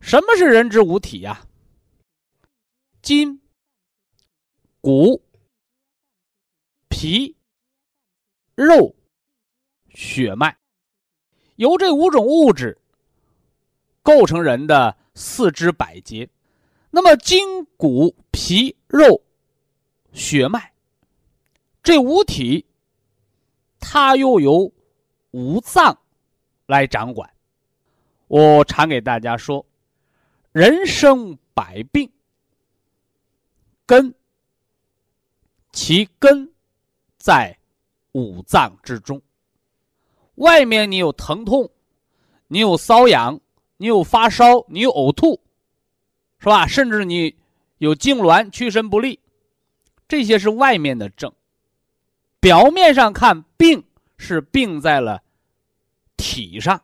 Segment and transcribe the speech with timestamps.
[0.00, 1.44] 什么是人之五体呀？
[3.02, 3.40] 筋、
[4.80, 5.20] 骨、
[6.88, 7.36] 皮、
[8.54, 8.94] 肉、
[9.88, 10.56] 血脉，
[11.56, 12.78] 由这五种物质
[14.02, 16.28] 构成人的四肢百节。
[16.90, 19.20] 那么，筋、骨、皮、肉、
[20.12, 20.72] 血脉
[21.82, 22.64] 这五体，
[23.80, 24.72] 它又由
[25.32, 25.98] 五脏
[26.66, 27.28] 来掌管。
[28.28, 29.64] 我常给大家说。
[30.56, 32.10] 人生百病，
[33.84, 34.14] 根
[35.70, 36.50] 其根
[37.18, 37.58] 在
[38.12, 39.20] 五脏之中。
[40.36, 41.70] 外面你有疼痛，
[42.48, 43.38] 你有瘙痒，
[43.76, 45.42] 你有发烧，你有呕吐，
[46.38, 46.66] 是吧？
[46.66, 47.36] 甚至你
[47.76, 49.20] 有痉挛、屈伸不利，
[50.08, 51.30] 这些是外面的症。
[52.40, 53.84] 表面上看，病
[54.16, 55.22] 是病在了
[56.16, 56.82] 体上，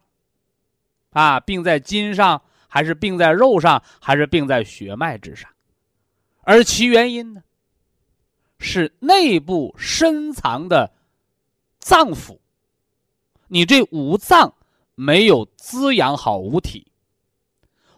[1.12, 2.42] 啊，病在筋上。
[2.74, 5.50] 还是病在肉上，还是病在血脉之上，
[6.40, 7.42] 而其原因呢，
[8.58, 10.90] 是内部深藏的
[11.78, 12.38] 脏腑，
[13.48, 14.54] 你这五脏
[14.94, 16.90] 没有滋养好五体，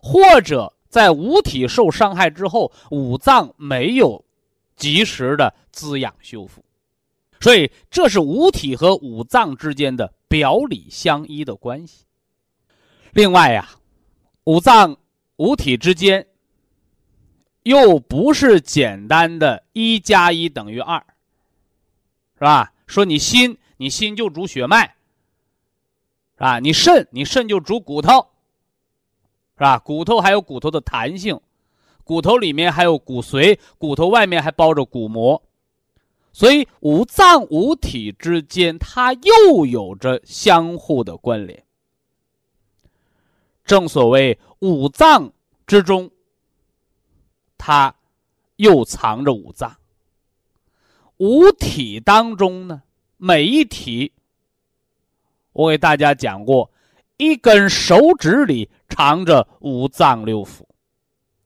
[0.03, 4.25] 或者在五体受伤害之后，五脏没有
[4.75, 6.65] 及时的滋养修复，
[7.39, 12.05] 所以这是五体和五脏之间的表里相依的关系。
[13.13, 13.69] 另外呀。
[14.45, 14.99] 五脏
[15.37, 16.27] 五体之间，
[17.63, 21.03] 又不是简单的一加一等于二，
[22.35, 22.75] 是吧？
[22.87, 24.95] 说你心，你心就主血脉，
[26.35, 26.59] 是吧？
[26.59, 28.29] 你肾，你肾就主骨头，
[29.57, 29.79] 是吧？
[29.79, 31.41] 骨头还有骨头的弹性，
[32.05, 35.43] 骨头里面还有骨髓，骨头外面还包着骨膜，
[36.35, 41.64] 所以五脏五体之间，它又有着相互的关联。
[43.65, 45.33] 正所谓五脏
[45.67, 46.11] 之中，
[47.57, 47.95] 它
[48.57, 49.77] 又藏着五脏。
[51.17, 52.83] 五体当中呢，
[53.17, 54.13] 每一体，
[55.53, 56.71] 我给大家讲过，
[57.17, 60.59] 一根手指里藏着五脏六腑，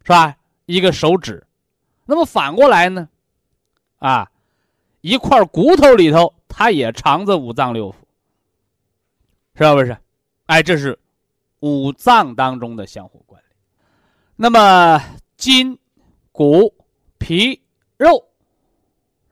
[0.03, 0.37] 是吧？
[0.67, 1.47] 一个手指，
[2.07, 3.09] 那么反过来呢，
[3.99, 4.31] 啊，
[5.03, 7.95] 一块骨头里头，它也藏着五脏六腑，
[9.55, 9.97] 是不是？
[10.47, 10.99] 哎，这是。
[11.61, 13.57] 五脏当中的相互关联，
[14.37, 15.03] 那么
[15.37, 15.79] 筋、
[16.31, 16.75] 骨、
[17.19, 17.63] 皮、
[17.97, 18.29] 肉，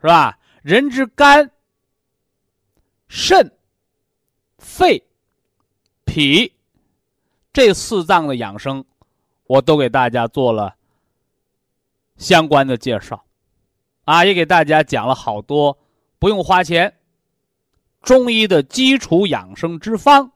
[0.01, 0.39] 是吧？
[0.63, 1.51] 人之肝、
[3.07, 3.53] 肾、
[4.59, 5.07] 肺、
[6.05, 6.53] 脾
[7.53, 8.85] 这四脏的养生，
[9.45, 10.75] 我都给大家做了
[12.17, 13.25] 相关的介绍，
[14.05, 15.79] 啊，也给大家讲了好多
[16.19, 16.99] 不用花钱
[18.03, 20.33] 中医的基础养生之方。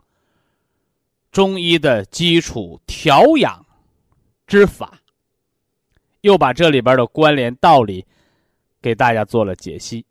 [1.33, 3.65] 中医的基础调养
[4.47, 5.01] 之法，
[6.23, 8.05] 又把这里边的关联道理
[8.83, 10.05] 给大家做了解析，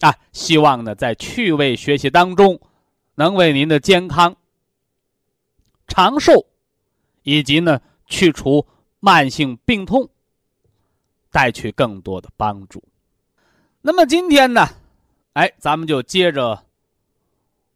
[0.00, 2.60] 啊，希望呢在趣味学习当中，
[3.14, 4.36] 能为您的健康、
[5.86, 6.46] 长寿
[7.22, 8.66] 以及呢去除
[8.98, 10.10] 慢性病痛
[11.30, 12.82] 带去更多的帮助。
[13.80, 14.68] 那么今天呢，
[15.34, 16.64] 哎，咱们就接着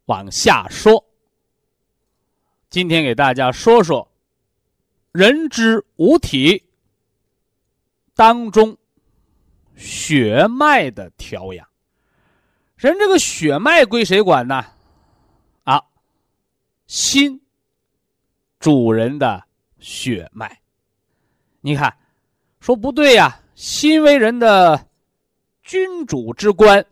[0.07, 1.05] 往下说。
[2.73, 4.11] 今天给大家说说
[5.11, 6.63] 人之五体
[8.15, 8.75] 当中
[9.75, 11.67] 血脉的调养。
[12.75, 14.65] 人这个血脉归谁管呢？
[15.65, 15.83] 啊，
[16.87, 17.39] 心
[18.57, 19.43] 主人的
[19.77, 20.59] 血脉。
[21.61, 21.95] 你看，
[22.59, 24.87] 说不对呀，心为人的
[25.61, 26.83] 君主之官，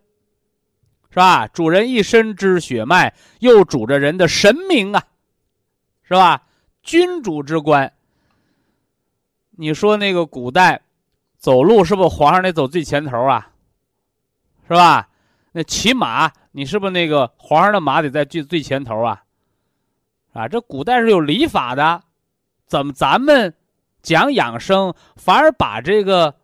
[1.10, 1.48] 是吧？
[1.48, 5.08] 主人一身之血脉，又主着人的神明啊。
[6.12, 6.42] 是吧？
[6.84, 7.94] 君主之官，
[9.52, 10.82] 你说那个古代
[11.38, 13.50] 走路是不是皇上得走最前头啊？
[14.68, 15.08] 是吧？
[15.54, 19.24] 那骑马，你是不是那个皇上的马得在最最前头啊？
[20.34, 22.04] 啊，这古代是有礼法的，
[22.66, 23.54] 怎么咱们
[24.02, 26.36] 讲养生，反而把这个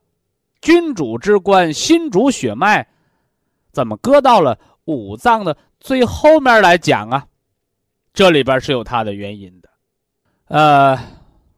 [0.62, 2.88] 君主之官、心主血脉，
[3.74, 7.28] 怎么搁到了五脏的最后面来讲啊？
[8.18, 9.70] 这里边是有它的原因的。
[10.46, 10.98] 呃，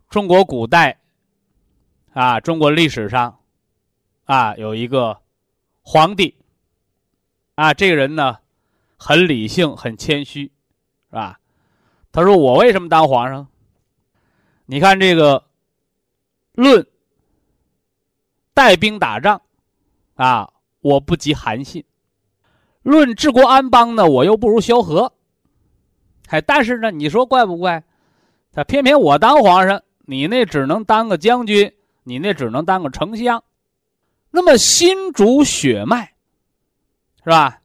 [0.10, 1.00] 中国古代
[2.12, 3.40] 啊，中国历史上
[4.26, 5.22] 啊，有一个
[5.82, 6.36] 皇帝
[7.56, 8.40] 啊，这个人呢
[8.98, 10.52] 很理性，很谦虚，
[11.10, 11.40] 是吧？
[12.12, 13.48] 他说：“我为什么当皇上？
[14.66, 15.46] 你看这个，
[16.52, 16.86] 论
[18.54, 19.42] 带兵打仗，
[20.16, 20.52] 啊，
[20.82, 21.84] 我不及韩信；
[22.82, 25.14] 论治国安邦呢，我又不如萧何。
[26.30, 27.84] 哎，但是呢，你说怪不怪？
[28.52, 31.72] 他偏偏我当皇上，你那只能当个将军，
[32.04, 33.44] 你那只能当个丞相。
[34.32, 36.14] 那么心主血脉，
[37.24, 37.60] 是吧？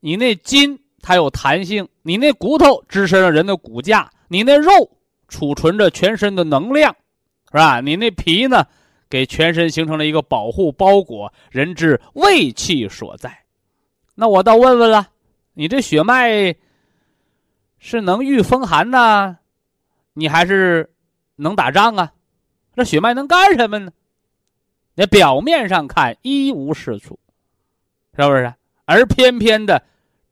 [0.00, 4.72] 你那筋。”它有弹性，你那骨头支撑着人的骨架，你那肉
[5.28, 6.96] 储存着全身的能量，
[7.50, 7.82] 是吧？
[7.82, 8.66] 你那皮呢，
[9.10, 13.38] 给全身形成了一个保护包裹，人之胃气所在。
[14.14, 15.06] 那我倒问问了，
[15.52, 16.56] 你这血脉
[17.86, 19.36] 是能御风寒呢，
[20.14, 20.90] 你还是
[21.36, 22.14] 能打仗啊？
[22.74, 23.92] 这血脉能干什么呢？
[24.94, 27.18] 那表面上看一无是处，
[28.16, 28.54] 是不是？
[28.86, 29.84] 而偏偏的。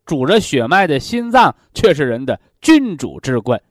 [0.05, 3.63] 主着血脉的心脏却是人的君主之官，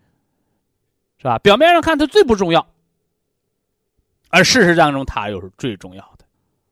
[1.17, 1.39] 是吧？
[1.39, 2.65] 表面上看它最不重要，
[4.29, 6.25] 而事实当中它又是最重要的。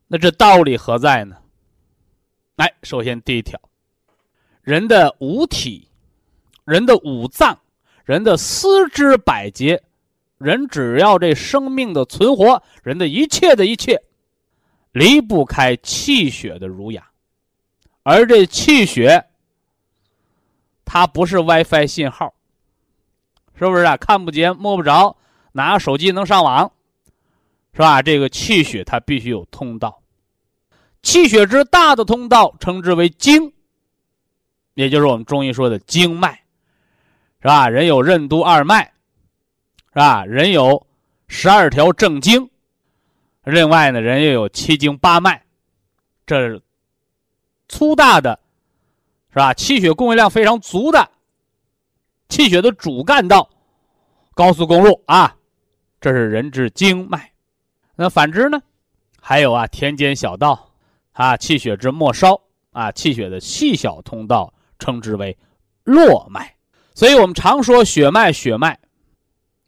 [0.07, 1.35] 那这道理何在呢？
[2.55, 3.59] 来，首先第一条，
[4.61, 5.88] 人的五体、
[6.69, 7.59] 人的五脏、
[8.05, 9.81] 人的四肢百节，
[10.37, 13.99] 人只要这生命的存活，人的一切的一切，
[14.91, 17.03] 离不开气血的濡养，
[18.03, 19.25] 而这气血。
[20.85, 22.33] 它不是 WiFi 信号，
[23.55, 23.97] 是不是啊？
[23.97, 25.17] 看不见摸不着，
[25.51, 26.71] 拿手机能上网，
[27.73, 28.01] 是吧？
[28.01, 30.01] 这个气血它必须有通道，
[31.03, 33.53] 气血之大的通道称之为经，
[34.73, 36.41] 也就是我们中医说的经脉，
[37.41, 37.69] 是吧？
[37.69, 38.93] 人有任督二脉，
[39.89, 40.25] 是吧？
[40.25, 40.85] 人有
[41.27, 42.49] 十二条正经，
[43.43, 45.43] 另外呢，人又有七经八脉，
[46.25, 46.61] 这是
[47.67, 48.39] 粗大的。
[49.31, 49.53] 是吧？
[49.53, 51.07] 气血供应量非常足的，
[52.29, 53.47] 气血的主干道，
[54.33, 55.37] 高速公路啊，
[56.01, 57.31] 这是人之经脉。
[57.95, 58.59] 那反之呢？
[59.21, 60.71] 还有啊，田间小道
[61.11, 62.41] 啊，气血之末梢
[62.71, 65.37] 啊，气血的细小通道，称之为
[65.83, 66.51] 络脉。
[66.99, 68.77] 所以我们常说血脉，血脉，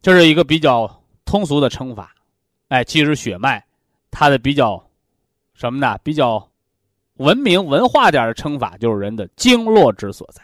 [0.01, 2.13] 这是一个比较通俗的称法。
[2.67, 3.65] 哎，其实血脉
[4.11, 4.85] 它的比较
[5.53, 5.97] 什么呢？
[6.03, 6.45] 比较。
[7.15, 10.41] 文明文化点的称法就是人的经络之所在，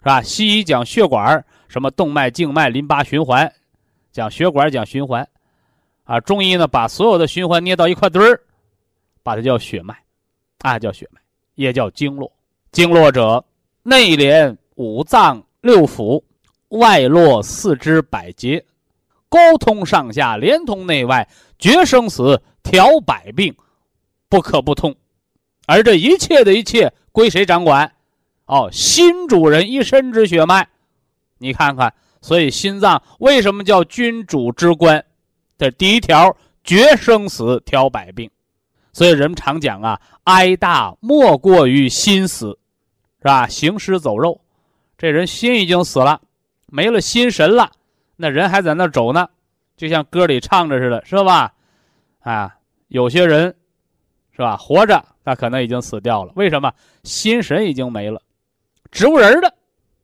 [0.00, 0.20] 是吧？
[0.20, 3.50] 西医讲血管，什么动脉、静脉、淋巴循环，
[4.12, 5.26] 讲血管讲循环，
[6.04, 8.38] 啊，中医呢把所有的循环捏到一块堆儿，
[9.22, 9.96] 把它叫血脉，
[10.58, 11.22] 啊，叫血脉，
[11.54, 12.30] 也叫经络。
[12.70, 13.42] 经络者，
[13.82, 16.22] 内连五脏六腑，
[16.68, 18.64] 外络四肢百节，
[19.28, 23.56] 沟通上下，连通内外，决生死，调百病，
[24.28, 24.94] 不可不通。
[25.66, 27.92] 而这一切的一切归谁掌管？
[28.46, 30.68] 哦，心主人一身之血脉，
[31.38, 35.04] 你看看，所以心脏为什么叫君主之官？
[35.58, 38.30] 这第一条，决生死，调百病。
[38.92, 42.58] 所以人们常讲啊，哀大莫过于心死，
[43.18, 43.46] 是吧？
[43.46, 44.40] 行尸走肉，
[44.98, 46.20] 这人心已经死了，
[46.66, 47.70] 没了心神了，
[48.16, 49.30] 那人还在那走呢，
[49.76, 51.54] 就像歌里唱着似的，是吧？
[52.20, 52.56] 啊，
[52.88, 53.54] 有些人，
[54.32, 54.56] 是吧？
[54.56, 55.02] 活着。
[55.24, 56.72] 那可能已经死掉了，为什么？
[57.04, 58.22] 心神已经没了，
[58.90, 59.54] 植物人的，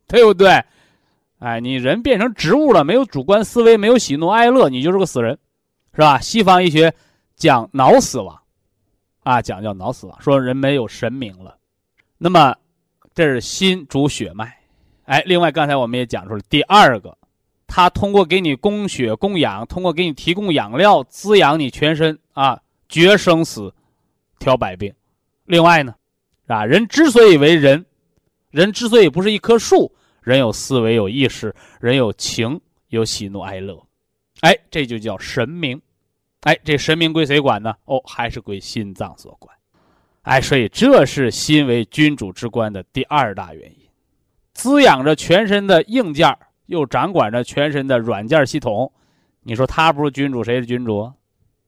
[0.07, 0.63] 对不对？
[1.39, 5.39] 哎，你人变成植物了，没有主观思维，没有喜怒哀乐，你就是个死人，
[5.95, 6.21] 是吧？
[6.21, 6.95] 西方医学
[7.37, 8.39] 讲脑死亡，
[9.23, 11.57] 啊，讲叫脑死亡，说人没有神明了。
[12.19, 12.55] 那么，
[13.15, 14.55] 这是心主血脉，
[15.05, 17.17] 哎，另外刚才我们也讲出了第二个，
[17.67, 23.73] 它通过给你供血供氧，通过给你提供养料滋养你全身啊，决生死，
[24.39, 24.93] 调百病。
[25.45, 25.95] 另外呢，
[26.47, 27.85] 啊，人之所以为人，
[28.51, 32.59] 人之所以不是一棵树，人有思维、有意识，人有情、
[32.89, 33.79] 有喜怒哀乐，
[34.41, 35.79] 哎，这就叫神明，
[36.41, 37.75] 哎，这神明归谁管呢？
[37.85, 39.55] 哦，还是归心脏所管，
[40.23, 43.84] 哎，所以这是心为君主之官的第二大原因，
[44.55, 46.35] 滋养着全身的硬件，
[46.67, 48.91] 又掌管着全身的软件系统，
[49.43, 51.13] 你说他不是君主，谁是君主？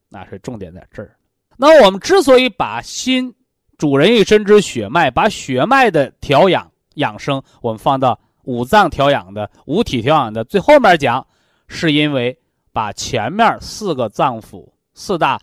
[0.09, 1.17] 那是重点在这儿。
[1.57, 3.35] 那我们之所以把心
[3.77, 11.27] 主人一身之血脉，把血脉的调养养生，我们放到五脏调养的、五体调养的最后面讲，
[11.67, 12.39] 是因为
[12.73, 15.41] 把前面四个脏腑、四大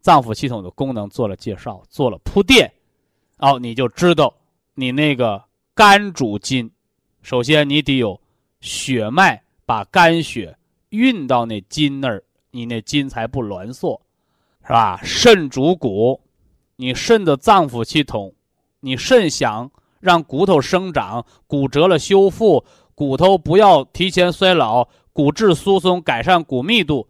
[0.00, 2.72] 脏腑系统的功能做了介绍，做了铺垫，
[3.38, 4.32] 哦，你就知道
[4.74, 5.42] 你那个
[5.74, 6.70] 肝主筋，
[7.24, 8.20] 首先你得有
[8.60, 10.58] 血脉把肝血
[10.90, 13.98] 运到那筋那儿，你那筋才不挛缩。
[14.62, 15.00] 是吧？
[15.02, 16.20] 肾主骨，
[16.76, 18.34] 你肾的脏腑系统，
[18.80, 22.62] 你肾想让骨头生长，骨折了修复，
[22.94, 27.08] 骨头不要提前衰老，骨质疏松，改善骨密度，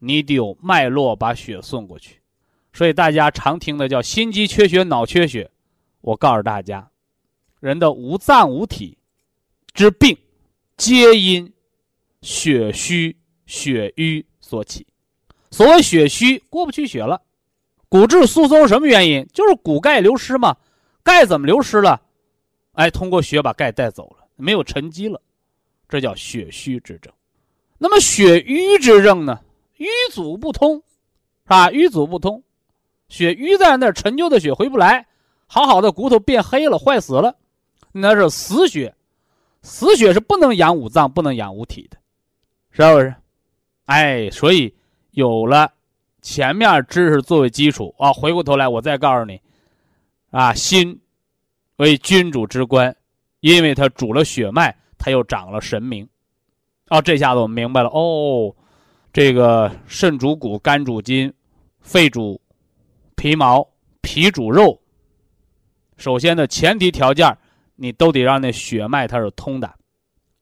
[0.00, 2.20] 你得有脉络把血送过去。
[2.72, 5.50] 所以大家常听的叫心肌缺血、脑缺血。
[6.00, 6.90] 我告诉大家，
[7.60, 8.98] 人的五脏五体
[9.74, 10.16] 之病，
[10.76, 11.50] 皆因
[12.20, 14.86] 血虚血瘀所起。
[15.50, 17.20] 所谓血虚，过不去血了；
[17.88, 19.26] 骨质疏松什么原因？
[19.32, 20.56] 就是骨钙流失嘛。
[21.02, 22.00] 钙怎么流失了？
[22.72, 25.20] 哎，通过血把钙带走了，没有沉积了，
[25.88, 27.12] 这叫血虚之症。
[27.78, 29.40] 那么血瘀之症呢？
[29.76, 31.70] 瘀阻不通，是吧？
[31.70, 32.42] 瘀阻不通，
[33.08, 35.06] 血瘀在那儿，陈旧的血回不来，
[35.46, 37.36] 好好的骨头变黑了，坏死了，
[37.90, 38.94] 那是死血。
[39.62, 41.96] 死血是不能养五脏，不能养五体的，
[42.70, 43.14] 是不是？
[43.86, 44.74] 哎，所以。
[45.12, 45.70] 有了
[46.22, 49.38] 前面知识作为基础啊，回过头来我再告诉你，
[50.30, 50.98] 啊，心
[51.76, 52.96] 为君主之官，
[53.40, 56.08] 因为它主了血脉，它又长了神明，
[56.88, 58.56] 哦，这下子我们明白了哦，
[59.12, 61.30] 这个肾主骨，肝主筋，
[61.82, 62.40] 肺主
[63.14, 63.68] 皮毛，
[64.00, 64.80] 脾主肉。
[65.98, 67.36] 首先的前提条件，
[67.82, 69.74] 你都得让那血脉它是通的，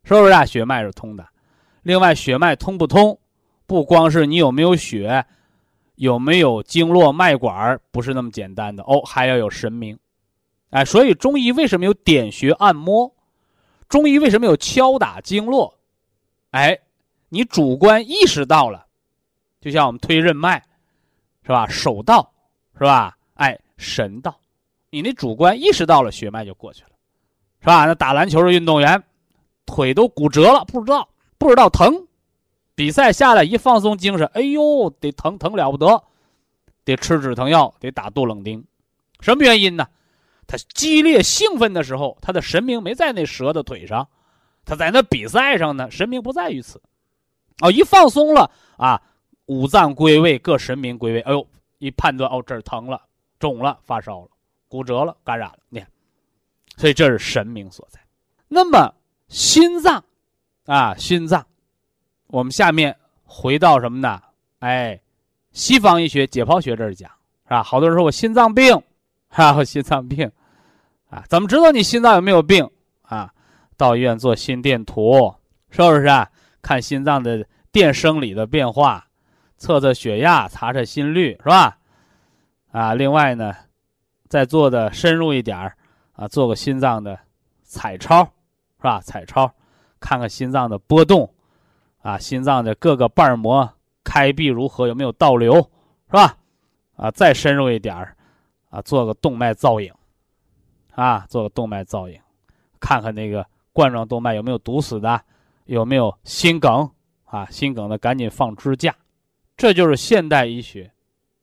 [0.04, 0.44] 是不是啊？
[0.44, 1.26] 血脉是通的，
[1.82, 3.18] 另外血脉通不通？
[3.64, 5.24] 不光是你有没有血，
[5.94, 9.98] 有没有经络脉管不是那么简单的哦，还要有神明，
[10.68, 13.10] 哎，所以中医为什么有点穴按摩？
[13.88, 15.78] 中医为什么有敲打经络？
[16.50, 16.78] 哎，
[17.30, 18.84] 你主观意识到了，
[19.62, 20.62] 就像我们推任脉，
[21.42, 21.66] 是吧？
[21.66, 22.30] 手到，
[22.74, 23.16] 是吧？
[23.32, 24.38] 哎，神到，
[24.90, 26.89] 你那主观意识到了，血脉就过去了，
[27.60, 27.86] 是吧？
[27.86, 29.02] 那打篮球的运动员，
[29.66, 32.06] 腿都骨折了，不知道，不知道疼。
[32.74, 36.02] 比赛下来一放松精神，哎呦，得疼疼了不得，
[36.84, 38.64] 得吃止疼药，得打杜冷丁。
[39.20, 39.86] 什么原因呢？
[40.46, 44.08] 他激烈兴奋的时候，他的神明没在那蛇的腿上，
[44.64, 46.80] 他在那比赛上呢，神明不在于此。
[47.60, 49.02] 哦，一放松了啊，
[49.46, 51.46] 五脏归位，各神明归位，哎呦，
[51.78, 53.02] 一判断哦，这儿疼了，
[53.38, 54.28] 肿了，发烧了，
[54.66, 55.88] 骨折了，感染了，你看，
[56.80, 58.00] 所以这是神明所在。
[58.48, 58.90] 那么
[59.28, 60.02] 心脏
[60.64, 61.46] 啊，心脏。
[62.28, 64.18] 我们下面回到什么呢？
[64.60, 64.98] 哎，
[65.52, 67.10] 西方医学解剖学这儿讲
[67.44, 67.62] 是吧？
[67.62, 68.82] 好多人说我心脏病，
[69.28, 70.32] 哈， 我心脏病，
[71.10, 72.66] 啊，怎么知道你心脏有没有病
[73.02, 73.30] 啊？
[73.76, 75.34] 到医院做心电图，
[75.68, 76.30] 是不是啊？
[76.62, 79.06] 看心脏的电生理的变化，
[79.58, 81.76] 测测血压，查查心率，是吧？
[82.72, 83.54] 啊，另外呢，
[84.30, 85.76] 再做的深入一点儿
[86.20, 87.18] 啊，做个心脏的
[87.62, 89.00] 彩超，是吧？
[89.00, 89.50] 彩超，
[89.98, 91.32] 看看心脏的波动。
[92.02, 93.70] 啊，心脏的各个瓣膜
[94.04, 94.86] 开闭如何？
[94.86, 96.36] 有没有倒流，是吧？
[96.96, 98.14] 啊，再深入一点儿，
[98.68, 99.92] 啊，做个动脉造影，
[100.92, 102.20] 啊，做个动脉造影，
[102.78, 105.22] 看看那个冠状动脉有没有堵死的，
[105.64, 106.90] 有没有心梗，
[107.24, 108.94] 啊，心梗的赶紧放支架。
[109.56, 110.84] 这就是现代医学，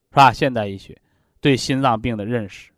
[0.09, 0.31] 是吧？
[0.31, 0.99] 现代医学
[1.39, 2.71] 对心脏病的认识，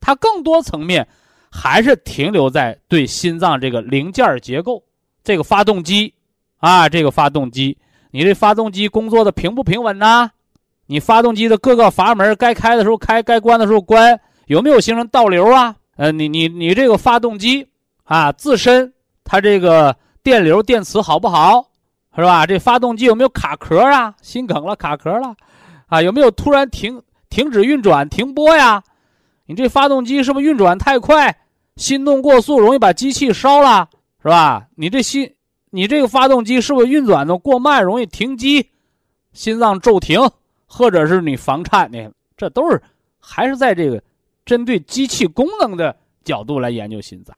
[0.00, 1.06] 它更多层面
[1.52, 4.82] 还是停留在对心脏这个零件结构，
[5.22, 6.12] 这个发动机。
[6.58, 7.76] 啊，这个发动机，
[8.12, 10.30] 你这发动机工作的平不平稳呐？
[10.86, 15.74] 你发动机的各个阀门该开的时候开，该关的时候关，有没有形成倒流啊？
[15.96, 17.66] 呃，你你你这个发动机
[18.04, 18.92] 啊，自身
[19.24, 21.66] 它这个电流电磁好不好，
[22.14, 22.46] 是吧？
[22.46, 24.14] 这发动机有没有卡壳啊？
[24.22, 25.34] 心梗了，卡壳了，
[25.88, 28.80] 啊，有没有突然停停止运转、停播呀？
[29.46, 31.36] 你这发动机是不是运转太快，
[31.76, 33.88] 心动过速，容易把机器烧了，
[34.22, 34.68] 是吧？
[34.74, 35.34] 你这心。
[35.74, 38.68] 你这个发动机是不是运转的过慢，容易停机，
[39.32, 40.20] 心脏骤停，
[40.66, 42.12] 或者是你房颤呢？
[42.36, 42.82] 这都是
[43.18, 44.02] 还是在这个
[44.44, 47.34] 针对机器功能的角度来研究心脏。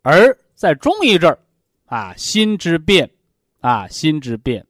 [0.00, 1.38] 而在中医这儿，
[1.84, 3.10] 啊，心之变，
[3.60, 4.66] 啊，心之变，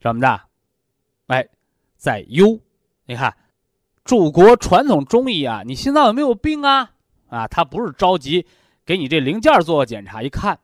[0.00, 0.40] 什么的？
[1.26, 1.46] 哎，
[1.98, 2.58] 在忧。
[3.04, 3.36] 你看，
[4.06, 6.90] 祖国传统中医啊，你心脏有没有病啊？
[7.28, 8.46] 啊，他不是着急
[8.84, 10.58] 给你这零件做个检查，一看，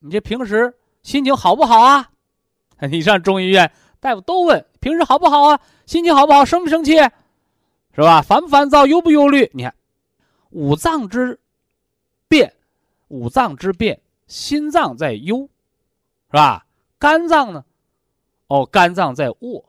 [0.00, 0.74] 你这平时。
[1.02, 2.10] 心情好不好啊？
[2.90, 3.70] 你上中医院
[4.00, 6.96] 大夫都问平时好不好啊，心情好不好，生不生气，
[7.94, 8.20] 是吧？
[8.22, 9.48] 烦不烦躁，忧不忧虑？
[9.54, 9.72] 你看，
[10.50, 11.38] 五脏之
[12.26, 12.52] 变，
[13.06, 15.48] 五脏之变，心脏在忧，
[16.28, 16.66] 是吧？
[16.98, 17.64] 肝脏呢？
[18.48, 19.64] 哦，肝脏在卧。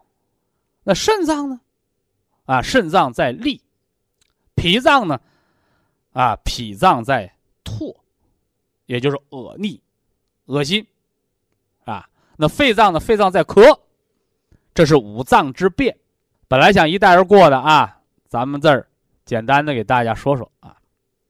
[0.84, 1.62] 那肾脏呢？
[2.46, 3.62] 啊，肾脏在利。
[4.56, 5.22] 脾脏呢？
[6.18, 7.32] 啊，脾脏在
[7.64, 7.96] 唾，
[8.88, 9.80] 也就是恶逆、
[10.46, 10.84] 恶心，
[11.86, 13.00] 啊，那肺脏呢？
[13.00, 13.78] 肺脏在咳，
[14.74, 15.96] 这是五脏之变。
[16.48, 18.88] 本来想一带而过的啊，咱们这儿
[19.26, 20.76] 简单的给大家说说啊，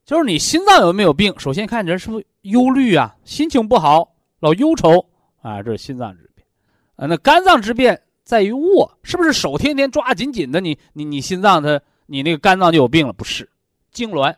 [0.06, 1.38] 就是你心脏有没有病？
[1.38, 5.06] 首先看人是不是忧虑啊，心情不好，老忧愁
[5.42, 6.48] 啊，这是心脏之变。
[6.96, 10.62] 啊，那肝脏之变在于握，是不是手天天抓紧紧的？
[10.62, 13.12] 你你你心脏它，你那个肝脏就有病了？
[13.12, 13.50] 不是，
[13.94, 14.34] 痉挛。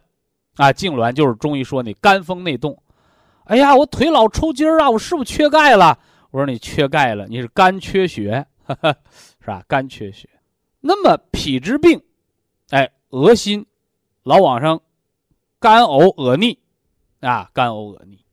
[0.55, 2.77] 啊，痉挛就是中医说你肝风内动。
[3.45, 5.97] 哎呀，我腿老抽筋儿啊，我是不是缺钙了？
[6.31, 8.45] 我说你缺钙了，你是肝缺血，
[9.41, 9.63] 是吧？
[9.67, 10.29] 肝缺血。
[10.79, 11.99] 那么脾之病，
[12.69, 13.65] 哎，恶心，
[14.23, 14.79] 老往上
[15.59, 16.59] 干呕、恶逆，
[17.21, 18.23] 啊，干呕、恶逆，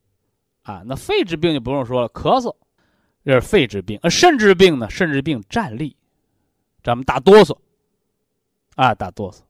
[0.63, 2.55] 啊，那肺之病就不用说了，咳嗽，
[3.25, 3.99] 这是肺之病。
[4.11, 4.91] 肾之病呢？
[4.91, 5.97] 肾之病站立，
[6.85, 7.57] 咱们打哆嗦，
[8.75, 9.41] 啊，打哆嗦。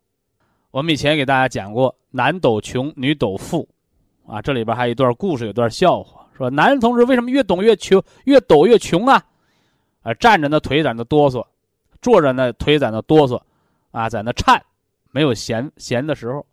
[0.70, 3.66] 我们以前给大家讲过男抖穷，女抖富，
[4.26, 9.24] 啊，这里边还有一段故事，有段笑话，说男同志为什么越抖越穷，越抖越穷啊？
[10.02, 11.44] 啊，站着呢腿在那哆嗦，
[12.02, 13.40] 坐着呢腿在那哆嗦，
[13.90, 14.62] 啊，在那颤，
[15.12, 16.44] 没有闲闲的时候。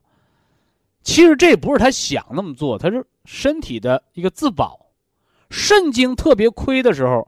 [1.01, 4.79] 其实这不是他想那么做，他是身体的一个自保。
[5.49, 7.27] 肾经特别亏的时候，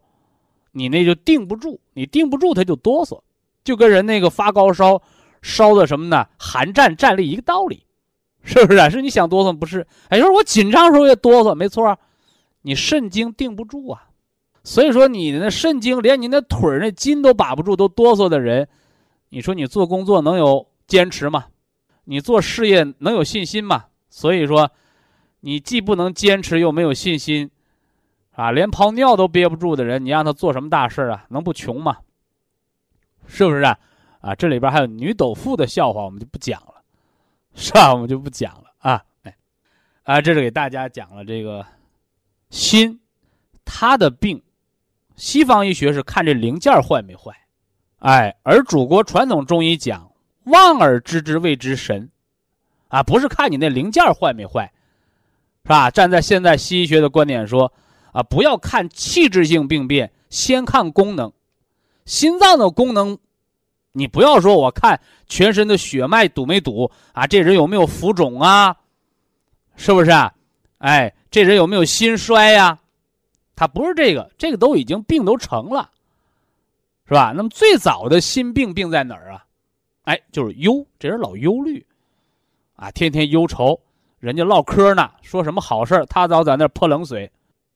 [0.72, 3.20] 你那就定不住，你定不住他就哆嗦，
[3.66, 5.02] 就跟人那个发高烧。
[5.48, 6.28] 烧的什么呢？
[6.40, 7.86] 寒战战栗一个道理，
[8.42, 8.90] 是不是啊？
[8.90, 9.86] 是你想哆嗦不是？
[10.10, 11.98] 哎，就是我紧张时候也哆嗦，没错，
[12.64, 14.08] 你肾精定不住啊。
[14.64, 18.68] 所以说你那肾精连你那腿那筋都把不住，都哆嗦的人，
[19.30, 21.46] 你说你做工作能有坚持吗？
[22.06, 23.86] 你做事业能有信心吗？
[24.10, 24.72] 所以说，
[25.42, 27.52] 你既不能坚持又没有信心，
[28.32, 31.26] 啊，连泡尿都憋不住的人，你让他做什么大事啊？
[31.30, 31.98] 能不穷吗？
[33.28, 33.78] 是不是啊？
[34.26, 36.82] 啊，这里边还有女斗富的笑话，我们就不讲了，
[37.54, 37.94] 是吧？
[37.94, 39.06] 我们就不讲了啊。
[39.22, 39.38] 哎，
[40.02, 41.64] 啊，这是给大家讲了这个
[42.50, 43.00] 心，
[43.64, 44.42] 它的病，
[45.16, 47.38] 西方医学是看这零件坏没坏，
[48.00, 50.12] 哎，而祖国传统中医讲
[50.46, 52.10] 望而知之谓之神，
[52.88, 54.74] 啊，不是看你那零件坏没坏，
[55.62, 55.92] 是吧？
[55.92, 57.72] 站在现在西医学的观点说，
[58.12, 61.32] 啊，不要看器质性病变，先看功能，
[62.06, 63.20] 心脏的功能。
[63.98, 67.26] 你不要说，我看全身的血脉堵没堵啊？
[67.26, 68.76] 这人有没有浮肿啊？
[69.78, 70.34] 是不是啊？
[70.80, 72.78] 哎，这人有没有心衰呀？
[73.56, 75.90] 他不是这个，这个都已经病都成了，
[77.08, 77.32] 是吧？
[77.34, 79.46] 那么最早的心病病在哪儿啊？
[80.04, 81.84] 哎，就是忧，这人老忧虑，
[82.76, 83.80] 啊，天天忧愁，
[84.20, 87.32] 人家唠嗑呢，说什么好事他早在那泼冷水，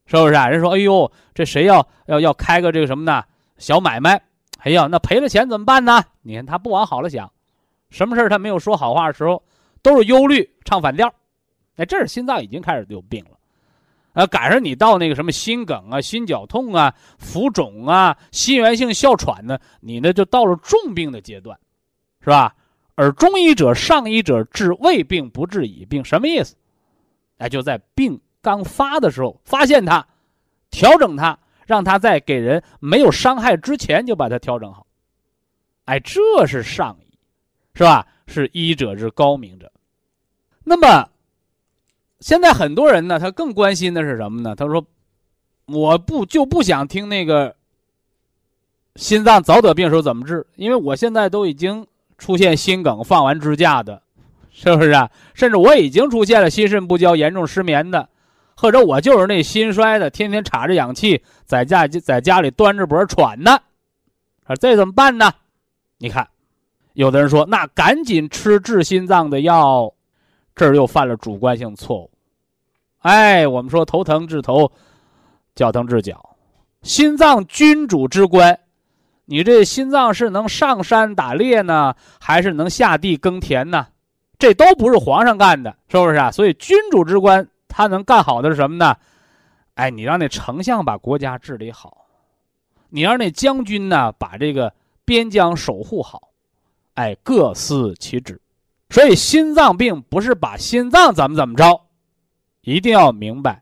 [0.06, 0.50] 是不是啊？
[0.50, 3.24] 人说，哎呦，这谁要要要开个这个什么呢？
[3.58, 4.22] 小买卖。
[4.60, 6.04] 哎呀，那赔了钱怎么办呢？
[6.22, 7.32] 你看他不往好了想，
[7.90, 9.42] 什么事他没有说好话的时候，
[9.82, 11.14] 都是忧虑，唱反调。
[11.78, 13.38] 哎，这是心脏已经开始有病了，
[14.12, 21.58] 呃，赶上你到那个什么心梗啊、心绞痛啊、浮肿啊、心源性哮喘呢，你呢就到了重病的阶段，
[22.22, 22.54] 是吧？
[22.96, 26.58] 而中医者、上医者治未病不治已病，什么意思？
[27.38, 30.06] 哎，就在病刚发的时候发现它，
[30.70, 31.40] 调整它。
[31.70, 34.88] 让他在给人没有伤害之前就把它调整好，
[35.86, 37.14] 哎，这是上医，
[37.76, 38.08] 是吧？
[38.26, 39.72] 是医者之高明者。
[40.64, 41.08] 那么，
[42.22, 44.56] 现在很多人呢，他更关心的是什么呢？
[44.56, 44.84] 他说
[45.70, 47.56] ：“我不就不想听那个
[48.96, 51.86] 心脏早得病时候怎么治，因为我现在都已经
[52.18, 54.02] 出现心梗、放完支架的，
[54.50, 55.12] 是不是啊？
[55.36, 58.10] 甚至我已经出现了心肾不交、严重失眠的。”
[58.60, 63.58] 或者我就是那心衰的，天天插着氧气，在家在家里端着脖喘呢，
[64.44, 65.32] 啊，这怎么办呢？
[65.98, 66.28] 你看，
[66.92, 69.94] 有的人说，那赶紧吃治心脏的药，
[70.54, 72.12] 这儿又犯了主观性错误。
[72.98, 74.70] 哎，我们说头疼治头，
[75.56, 76.36] 脚疼治脚，
[76.82, 78.60] 心脏君主之官，
[79.24, 83.88] 你这心脏是能上山打猎呢，还是能下地耕田呢？
[84.38, 86.30] 这都不是皇上干的，是不是啊？
[86.30, 87.48] 所以君主之官。
[87.70, 88.98] 他能干好的是什么呢？
[89.76, 92.06] 哎，你让那丞相把国家治理好，
[92.90, 94.74] 你让那将军呢把这个
[95.06, 96.30] 边疆守护好，
[96.96, 98.42] 哎，各司其职。
[98.90, 101.80] 所以心脏病不是把心脏怎么怎么着，
[102.62, 103.62] 一定要明白，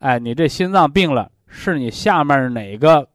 [0.00, 3.08] 哎，你这心脏病了，是你下面哪个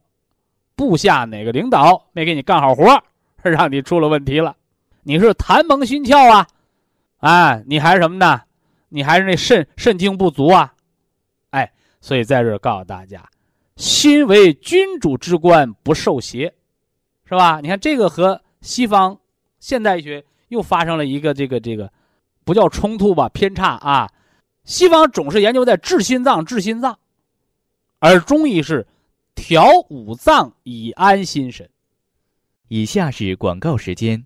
[0.74, 3.00] 部下哪个领导没给你干好活，
[3.42, 4.56] 让你出了问题了？
[5.02, 6.46] 你是痰蒙心窍啊，
[7.18, 8.40] 啊，你还是什么呢？
[8.88, 10.74] 你还是那肾肾精不足啊？
[11.50, 13.28] 哎，所以在这告诉大家，
[13.76, 16.54] 心为君主之官，不受邪，
[17.24, 17.60] 是吧？
[17.60, 19.18] 你看这个和西方
[19.58, 21.92] 现代学又发生了一个这个这个，
[22.44, 23.28] 不叫冲突吧？
[23.30, 24.10] 偏差啊！
[24.64, 26.98] 西方总是研究在治心脏，治心脏，
[27.98, 28.86] 而中医是
[29.34, 31.68] 调五脏以安心神。
[32.68, 34.24] 以下是广告时间。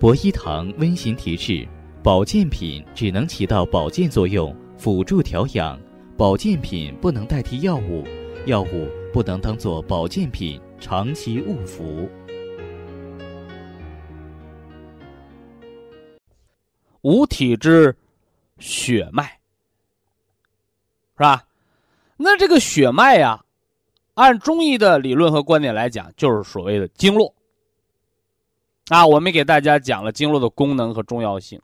[0.00, 1.68] 博一堂温馨提示：
[2.02, 5.78] 保健品只能起到保健作用，辅助调养；
[6.16, 8.04] 保健品不能代替药物，
[8.44, 12.10] 药物不能当做保健品长期误服。
[17.02, 17.96] 五体之
[18.58, 19.38] 血脉，
[21.16, 21.44] 是吧？
[22.16, 23.44] 那这个血脉呀，
[24.14, 27.32] 按中医的理论和观点来讲，就是所谓的经络。
[28.88, 31.62] 啊，我们给大家讲了经络的功能和重要性。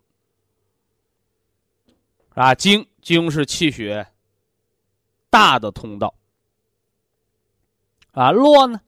[2.39, 4.07] 啊，经经是气血
[5.29, 6.15] 大的通道。
[8.11, 8.79] 啊，络呢？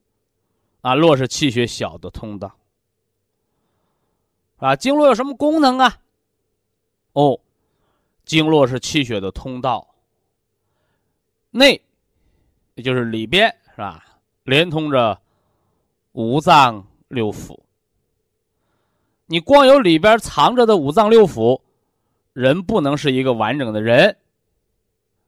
[0.79, 2.49] 啊，络是气血小的通道。
[4.55, 5.99] 啊，经络有什么功能啊？
[7.11, 7.37] 哦，
[8.23, 9.85] 经络是气血的通道。
[11.49, 11.81] 内，
[12.75, 14.17] 也就是里边，是吧？
[14.43, 15.19] 连通着
[16.13, 17.59] 五脏六腑。
[19.25, 21.59] 你光有里边藏着的五脏六腑，
[22.33, 24.15] 人不能是一个完整的人。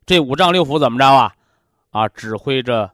[0.06, 1.36] 这五脏六腑怎么着啊？
[1.92, 2.92] 啊，指挥着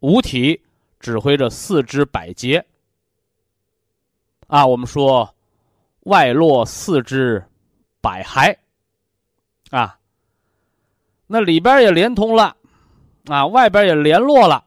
[0.00, 0.60] 五体，
[1.00, 2.64] 指挥着四肢百节。
[4.46, 5.34] 啊，我们说
[6.00, 7.44] 外络四肢
[8.00, 8.56] 百骸，
[9.70, 9.98] 啊，
[11.26, 12.56] 那里边也连通了，
[13.26, 14.64] 啊，外边也联络了，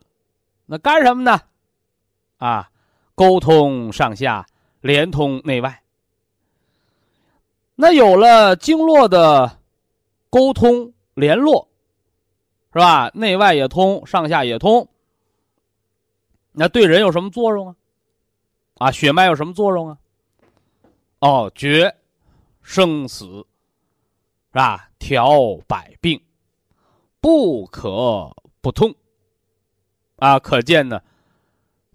[0.65, 1.41] 那干什么呢？
[2.37, 2.69] 啊，
[3.15, 4.45] 沟通上下。
[4.79, 5.81] 连通内外，
[7.79, 9.59] 那有了经络的
[10.31, 11.69] 沟通联络，
[12.73, 13.11] 是吧？
[13.13, 14.89] 内外也通，上下也通。
[16.51, 17.75] 那对人有什么作用啊？
[18.79, 19.97] 啊，血脉有什么作用啊？
[21.19, 21.95] 哦，决
[22.63, 24.89] 生死，是吧？
[24.97, 26.19] 调百病，
[27.21, 28.91] 不可不通。
[30.15, 30.99] 啊，可见呢，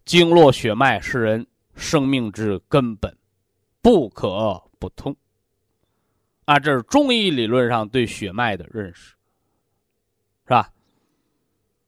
[0.04, 1.46] 经络血脉是人。
[1.74, 3.16] 生命之根本，
[3.80, 5.16] 不可不通。
[6.44, 9.14] 啊，这是中医理论上对血脉的认识，
[10.44, 10.72] 是吧？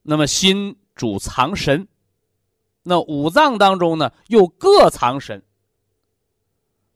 [0.02, 1.88] 那么心主藏神，
[2.82, 5.42] 那五脏当中呢又各藏神，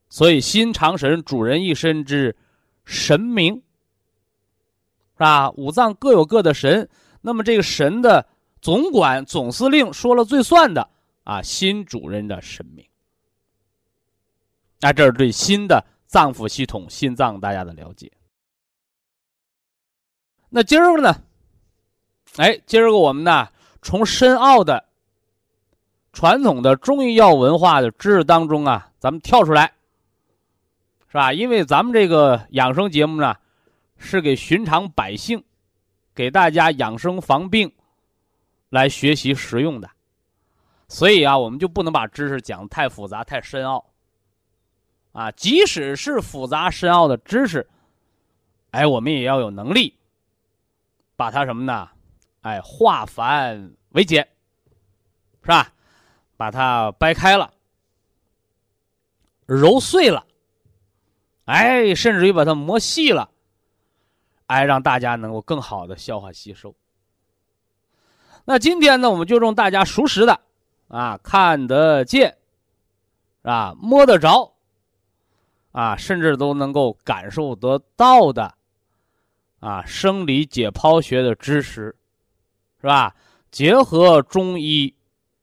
[0.08, 2.36] 所以心藏神，主人一身之
[2.84, 3.54] 神明，
[5.14, 5.50] 是吧？
[5.52, 6.88] 五脏各有各的神，
[7.20, 8.26] 那么这个神的
[8.60, 10.90] 总管、总司令说了最算的。
[11.24, 12.88] 啊，心主人的神明。
[14.80, 18.10] 那这是对心的脏腑系统、心脏大家的了解。
[20.48, 21.22] 那今儿个呢？
[22.38, 23.48] 哎，今儿个我们呢，
[23.82, 24.82] 从深奥的
[26.12, 29.70] 传统的中医药文化的知识当中啊，咱们跳出来，
[31.08, 31.32] 是吧？
[31.32, 33.36] 因为咱们这个养生节目呢，
[33.98, 35.44] 是给寻常百姓，
[36.14, 37.70] 给大家养生防病
[38.70, 39.90] 来学习实用的。
[40.88, 43.84] 所以啊，我们就不能把知识讲的太复杂、太深奥，
[45.12, 47.68] 啊，即使是复杂深奥的知识，
[48.70, 49.94] 哎，我们也要有能力
[51.16, 51.88] 把它什么呢？
[52.42, 54.26] 哎，化繁为简，
[55.42, 55.72] 是吧？
[56.36, 57.52] 把它掰开了、
[59.46, 60.24] 揉碎了，
[61.46, 63.28] 哎，甚至于把它磨细了，
[64.46, 66.74] 哎，让大家能够更好的消化吸收。
[68.44, 70.40] 那今天呢，我们就用大家熟识的。
[70.88, 72.38] 啊，看得见，
[73.42, 74.54] 啊，摸得着，
[75.78, 78.52] 啊，甚至都能够感受得到的，
[79.60, 81.94] 啊，生理解剖学的知识，
[82.80, 83.14] 是吧？
[83.52, 84.92] 结合中医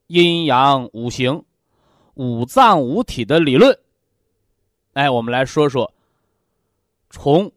[0.07, 1.41] 阴阳五行、
[2.15, 3.79] 五脏五体的理论，
[4.91, 5.89] 哎，我们来说说，
[7.09, 7.49] 从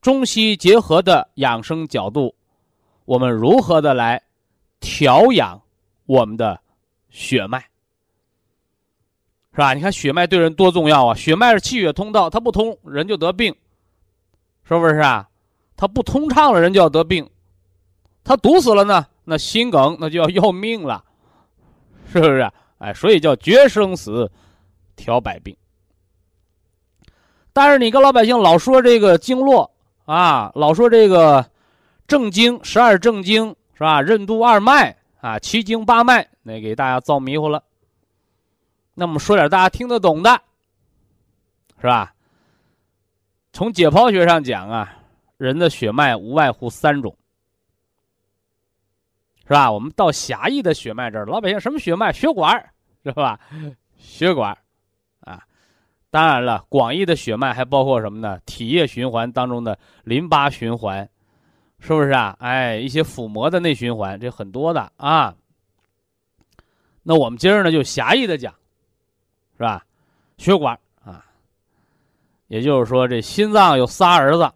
[0.00, 2.34] 中西结合的养生角度，
[3.04, 4.22] 我们如何的来
[4.80, 5.60] 调养。
[6.06, 6.58] 我们的
[7.10, 7.62] 血脉
[9.54, 9.74] 是吧？
[9.74, 11.14] 你看血脉对人多重要啊！
[11.14, 13.54] 血脉是气血通道，它不通人就得病，
[14.64, 15.28] 是不是啊？
[15.76, 17.24] 它不通畅了，人就要得病；
[18.24, 21.04] 它堵死了呢，那心梗那就要要命了，
[22.10, 22.50] 是不是？
[22.78, 24.30] 哎，所以叫绝生死，
[24.96, 25.54] 调百病。
[27.52, 29.70] 但是你跟老百姓老说这个经络
[30.06, 31.44] 啊，老说这个
[32.06, 34.00] 正经十二正经是吧？
[34.00, 37.62] 任督二脉啊，七经八脉，那给大家造迷糊了。
[38.94, 40.30] 那我们说点大家听得懂的，
[41.80, 42.14] 是吧？
[43.52, 44.96] 从解剖学上讲啊，
[45.36, 47.16] 人的血脉无外乎三种，
[49.42, 49.70] 是吧？
[49.70, 52.12] 我们到狭义的血脉这儿，老百姓什么血脉？
[52.12, 52.72] 血管
[53.04, 53.38] 是吧？
[53.98, 54.56] 血管
[55.20, 55.42] 啊，
[56.10, 58.38] 当然了，广义的血脉还包括什么呢？
[58.46, 61.08] 体液循环当中的淋巴循环，
[61.78, 62.36] 是不是啊？
[62.40, 65.34] 哎，一些腹膜的内循环，这很多的啊。
[67.02, 68.54] 那我们今儿呢，就狭义的讲。
[69.62, 69.86] 是吧？
[70.38, 71.24] 血管啊，
[72.48, 74.52] 也就是说，这心脏有仨儿子，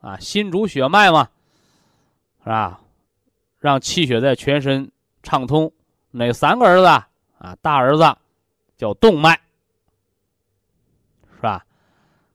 [0.00, 1.28] 啊，心主血脉嘛，
[2.44, 2.80] 是吧？
[3.58, 4.88] 让气血在全身
[5.24, 5.72] 畅通，
[6.12, 7.56] 哪三个儿子啊？
[7.60, 8.16] 大儿子
[8.76, 9.36] 叫动脉，
[11.34, 11.66] 是吧？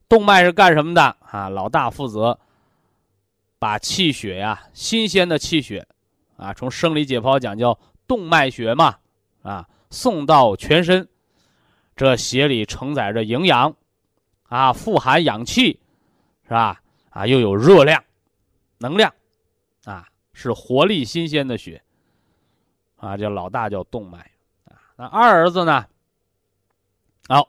[0.10, 1.48] 动脉是干什么的啊？
[1.48, 2.38] 老大负责
[3.60, 5.88] 把气血呀，新鲜的气血
[6.36, 8.98] 啊，从生理解剖讲叫动脉血嘛，
[9.42, 11.08] 啊，送到全身。
[11.96, 13.76] 这血里承载着营养，
[14.50, 15.80] 啊，富含氧气，
[16.44, 16.82] 是吧？
[17.10, 18.04] 啊，又有热量、
[18.80, 19.14] 能量，
[19.86, 21.82] 啊，是活力新鲜的血，
[22.98, 24.18] 啊，叫老大叫动脉，
[24.66, 25.86] 啊，那二儿子呢？
[27.28, 27.48] 好，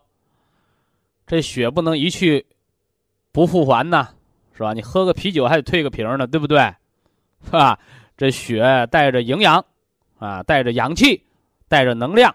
[1.27, 2.47] 这血不能一去
[3.33, 4.09] 不复还呢，
[4.53, 4.75] 是吧？
[4.75, 6.59] 你喝个啤酒还得退个瓶呢，对不对？
[7.45, 7.79] 是吧？
[8.17, 9.65] 这血带着营养，
[10.19, 11.23] 啊，带着氧气，
[11.67, 12.35] 带着能量。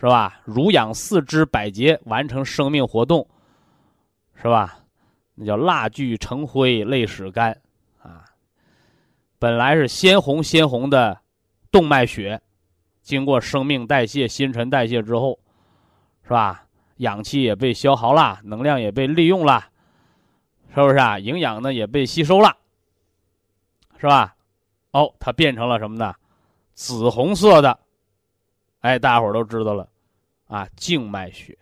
[0.00, 0.40] 是吧？
[0.46, 3.28] 濡养四肢百节，完成生命活动，
[4.34, 4.78] 是吧？
[5.34, 7.60] 那叫蜡炬成灰泪始干，
[8.02, 8.24] 啊！
[9.38, 11.20] 本来是鲜红鲜红的
[11.70, 12.40] 动脉血，
[13.02, 15.38] 经过生命代谢、新陈代谢之后，
[16.24, 16.64] 是吧？
[16.96, 19.66] 氧气也被消耗了，能量也被利用了，
[20.74, 21.18] 是不是啊？
[21.18, 22.56] 营养呢也被吸收了，
[23.98, 24.34] 是吧？
[24.92, 26.14] 哦，它变成了什么呢？
[26.72, 27.78] 紫红色的。
[28.80, 29.86] 哎，大家伙都知道了，
[30.50, 31.56] 啊，静脉血。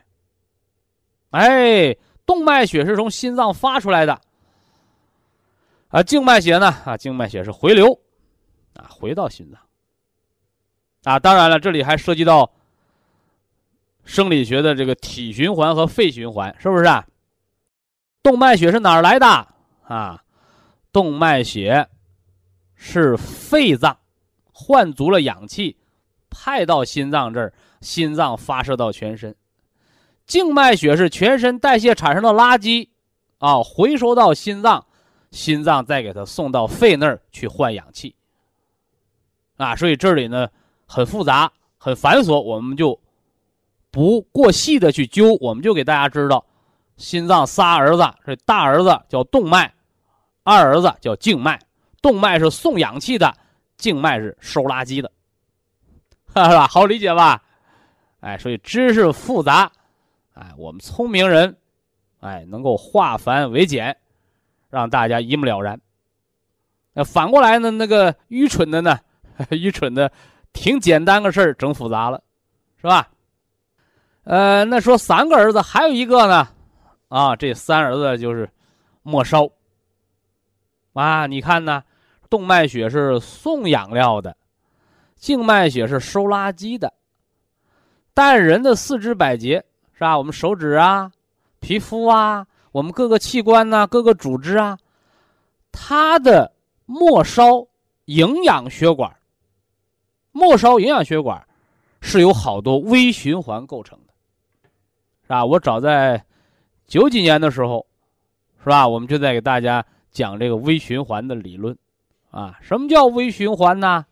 [1.31, 4.19] 哎，动脉血是从心脏发出来的，
[5.89, 7.93] 啊，静脉血呢，啊，静脉血是回流，
[8.75, 9.61] 啊，回到心脏。
[11.05, 12.51] 啊，当然了，这里还涉及到
[14.05, 16.85] 生理学的这个体循环和肺循环，是不是？
[16.87, 17.07] 啊？
[18.23, 19.27] 动脉血是哪儿来的？
[19.83, 20.25] 啊，
[20.91, 21.87] 动脉血
[22.75, 23.99] 是肺脏
[24.51, 25.77] 换足了氧气。
[26.31, 29.35] 派到心脏这儿，心脏发射到全身。
[30.27, 32.89] 静脉血是全身代谢产生的垃圾，
[33.39, 34.85] 啊，回收到心脏，
[35.31, 38.15] 心脏再给它送到肺那儿去换氧气。
[39.57, 40.49] 啊，所以这里呢
[40.87, 43.01] 很复杂，很繁琐，我们就
[43.91, 46.45] 不过细的去揪，我们就给大家知道，
[46.97, 49.73] 心脏仨儿子，这大儿子叫动脉，
[50.43, 51.59] 二儿子叫静脉。
[52.03, 53.35] 动脉是送氧气的，
[53.77, 55.11] 静脉是收垃圾的。
[56.29, 56.69] 是吧？
[56.69, 57.43] 好理解吧？
[58.21, 59.71] 哎，所以知识复杂，
[60.35, 61.57] 哎，我们聪明人，
[62.21, 63.97] 哎，能够化繁为简，
[64.69, 65.81] 让大家一目了然。
[66.93, 67.71] 那反过来呢？
[67.71, 68.99] 那个愚蠢的呢？
[69.51, 70.11] 愚蠢的，
[70.53, 72.21] 挺简单个事儿，整复杂了，
[72.81, 73.09] 是吧？
[74.25, 76.49] 呃，那说三个儿子，还有一个呢？
[77.09, 78.51] 啊，这三儿子就是
[79.03, 79.49] 末梢。
[80.93, 81.85] 啊，你看呢？
[82.29, 84.37] 动脉血是送养料的。
[85.15, 86.93] 静脉血是收垃圾的，
[88.19, 90.19] 但人的四肢百节是吧？
[90.19, 91.09] 我们手指啊、
[91.61, 94.77] 皮肤啊、我们各个器官呐、各个组织啊，
[95.71, 96.53] 它的
[96.85, 97.65] 末梢
[98.07, 99.17] 营养血管，
[100.33, 101.47] 末梢营养血管
[102.01, 104.13] 是由好多微循环构成的，
[105.23, 105.45] 是吧？
[105.45, 106.21] 我早在
[106.89, 107.87] 九几年的时候，
[108.65, 108.89] 是吧？
[108.89, 111.79] 我们就在给大家讲这个微循环的理论，
[112.33, 114.05] 啊，什么叫微循环呢？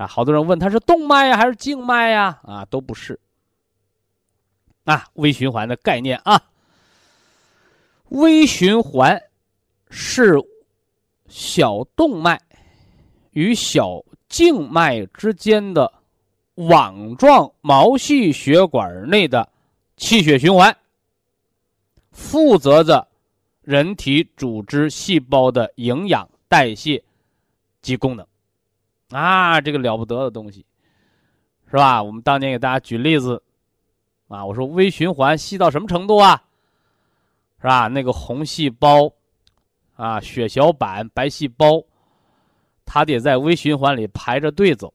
[0.00, 2.40] 啊，好多人问他是动脉呀还是静脉呀？
[2.44, 3.20] 啊，都不是。
[4.84, 6.42] 啊，微循环的概念啊，
[8.08, 9.22] 微循环
[9.90, 10.42] 是
[11.28, 12.40] 小动脉
[13.32, 15.92] 与小静脉之间的
[16.54, 19.46] 网状毛细血管内的
[19.98, 20.74] 气血循环，
[22.10, 23.06] 负责着
[23.60, 27.04] 人体组织细胞的营养代谢
[27.82, 28.26] 及功能。
[29.10, 30.64] 啊，这个了不得的东西，
[31.68, 32.02] 是吧？
[32.02, 33.42] 我们当年给大家举例子，
[34.28, 36.42] 啊，我说微循环细到什么程度啊？
[37.60, 37.88] 是吧？
[37.88, 39.12] 那个红细胞，
[39.96, 41.84] 啊，血小板、白细胞，
[42.84, 44.94] 它得在微循环里排着队走，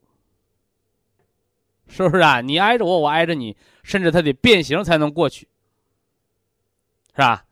[1.87, 2.39] 是不是啊？
[2.39, 5.47] 你挨着我，我挨着你，甚至它得变形才能过去，
[7.11, 7.45] 是吧？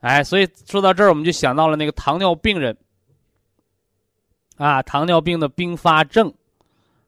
[0.00, 2.76] 哎，所以说到这儿，我们就想到了那个糖尿病人。
[4.58, 6.34] 啊，糖尿病的并发症，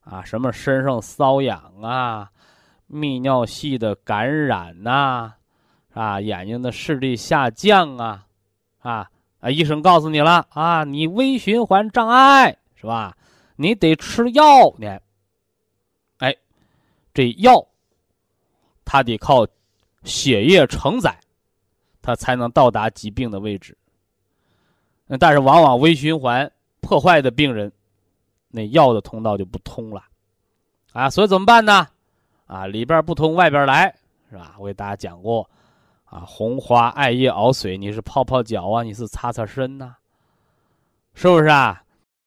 [0.04, 2.30] 啊，什么身上瘙痒啊，
[2.88, 5.34] 泌尿系的感染呐，
[5.92, 8.24] 啊，眼睛的视力下降啊，
[8.78, 9.10] 啊
[9.40, 13.16] 啊，医生告诉你了啊，你微循环障碍是吧？
[13.56, 14.98] 你得吃药呢。
[16.18, 16.34] 哎，
[17.12, 17.66] 这药，
[18.84, 19.44] 它得靠
[20.04, 21.18] 血液承载，
[22.00, 23.76] 它才能到达疾病的位置。
[25.18, 26.48] 但是往往微循环。
[26.80, 27.70] 破坏的病人，
[28.48, 30.02] 那药的通道就不通了，
[30.92, 31.86] 啊，所以怎么办呢？
[32.46, 33.94] 啊，里边不通，外边来，
[34.28, 34.56] 是吧？
[34.58, 35.48] 我给大家讲过，
[36.04, 39.94] 啊，红花艾叶熬水，你是泡泡脚啊，你是擦擦身呐，
[41.14, 41.82] 是不是啊？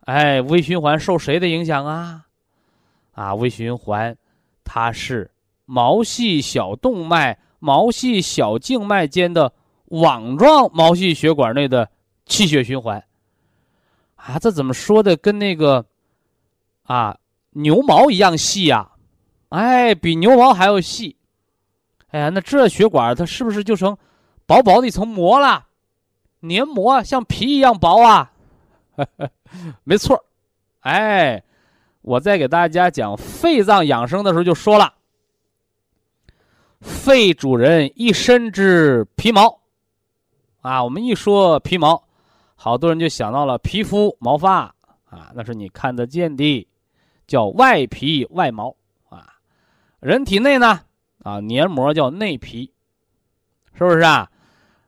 [0.06, 2.26] 哎，微循环受谁的影响啊？
[3.14, 4.16] 啊，微循环，
[4.64, 5.30] 它是
[5.66, 9.52] 毛细小动脉、毛细小静脉间的
[9.86, 11.90] 网状毛细血管内的
[12.26, 13.04] 气血循环。
[14.26, 15.18] 啊，这怎么说的？
[15.18, 15.86] 跟那个，
[16.84, 17.18] 啊，
[17.50, 18.92] 牛毛一样细呀，
[19.50, 21.18] 哎，比牛毛还要细。
[22.08, 23.98] 哎呀，那这血管它是不是就成
[24.46, 25.66] 薄薄的一层膜了？
[26.40, 28.32] 黏膜像皮一样薄啊？
[29.84, 30.24] 没错，
[30.80, 31.44] 哎，
[32.02, 34.94] 我在给大家讲肺脏养生的时候就说了，
[36.80, 39.60] 肺主人一身之皮毛，
[40.62, 42.03] 啊，我们一说皮毛。
[42.64, 44.74] 好多人就想到了皮肤毛发
[45.10, 46.66] 啊，那是你看得见的，
[47.28, 48.74] 叫外皮外毛
[49.10, 49.34] 啊。
[50.00, 50.80] 人体内呢
[51.24, 52.72] 啊，黏膜叫内皮，
[53.74, 54.32] 是不是啊？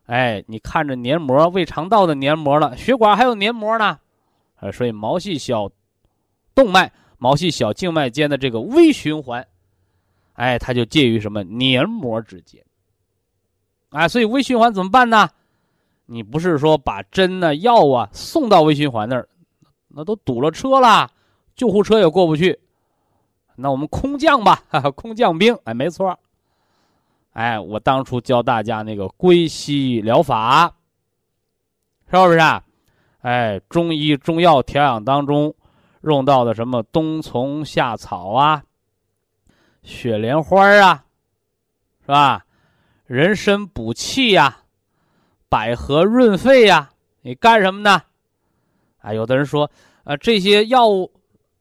[0.06, 4.00] 哎，你看着黏膜，胃肠道的黏膜了，血管还有黏膜呢，
[4.56, 5.70] 啊，所以毛细小
[6.56, 9.46] 动脉、毛细小静脉间的这个微循环，
[10.36, 12.64] 哎，它就介于什么黏膜之间，
[13.90, 15.30] 啊，所以微循环怎么办呢？
[16.08, 19.28] 你不是说把针呢、药啊送到微循环那儿，
[19.88, 21.10] 那都堵了车了，
[21.56, 22.60] 救护车也过不去。
[23.56, 26.20] 那我们空降吧，哈哈，空降兵，哎，没错。
[27.32, 30.76] 哎，我当初教大家那个归西疗法，
[32.12, 32.64] 是不是啊？
[33.22, 35.56] 哎，中医中药调养当中
[36.02, 38.64] 用到的什么冬虫夏草啊、
[39.82, 41.06] 雪莲花啊，
[42.02, 42.46] 是吧？
[43.06, 44.60] 人参补气呀。
[45.56, 46.92] 百合润肺呀，
[47.22, 48.02] 你干什么呢？
[48.98, 49.72] 啊，有的人说，
[50.04, 51.10] 啊，这些药物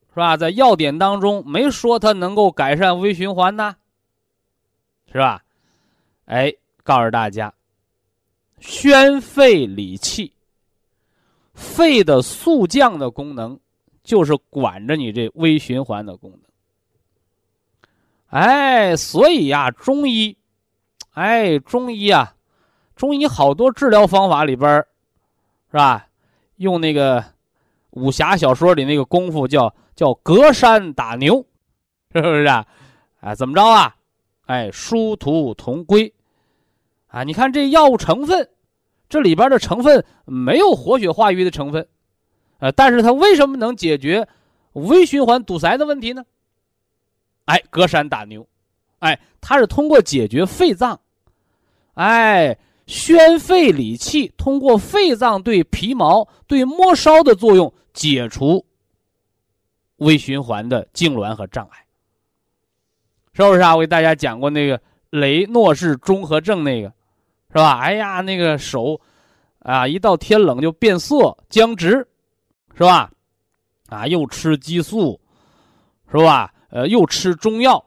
[0.09, 3.77] 是吧，在药典当中没说它能够改善微循环呢，
[5.13, 5.45] 是吧？
[6.25, 6.53] 哎，
[6.83, 7.55] 告诉大家，
[8.59, 10.33] 宣肺理气，
[11.53, 13.57] 肺的速降的功能
[14.03, 16.41] 就是管着你这微循环的功能。
[18.27, 20.37] 哎，所以呀，中医，
[21.13, 22.35] 哎，中医啊。
[22.97, 24.77] 中医好多治疗方法里边
[25.71, 26.07] 是吧？
[26.57, 27.25] 用那个
[27.91, 31.45] 武侠小说里那个功夫叫叫隔山打牛，
[32.15, 32.65] 是不是啊？
[33.21, 33.97] 啊，怎么着啊？
[34.47, 36.15] 哎，殊途同归
[37.09, 37.25] 啊！
[37.25, 38.49] 你看这药物成分，
[39.09, 41.89] 这里边的成分没有活血化瘀的成分，
[42.59, 44.29] 呃，但是它为什么能解决
[44.75, 46.25] 微循环堵塞的问题呢？
[47.47, 48.47] 哎，隔山打牛，
[49.01, 51.01] 哎，它是通过解决肺脏，
[51.95, 52.57] 哎。
[52.87, 58.65] 宣肺理气，通过肺脏对皮毛、对末梢的作用，解除
[59.97, 61.87] 微循环的痉挛和障碍，
[63.33, 63.75] 是不是啊？
[63.75, 66.93] 我给大家讲过那个雷诺氏综合症，那个
[67.49, 67.79] 是吧？
[67.79, 69.01] 哎呀，那个手
[69.61, 72.07] 啊，一到天冷就变色、僵直，
[72.77, 73.11] 是吧？
[73.89, 75.19] 啊，又吃激素，
[76.11, 76.53] 是吧？
[76.69, 77.83] 呃，又吃中药，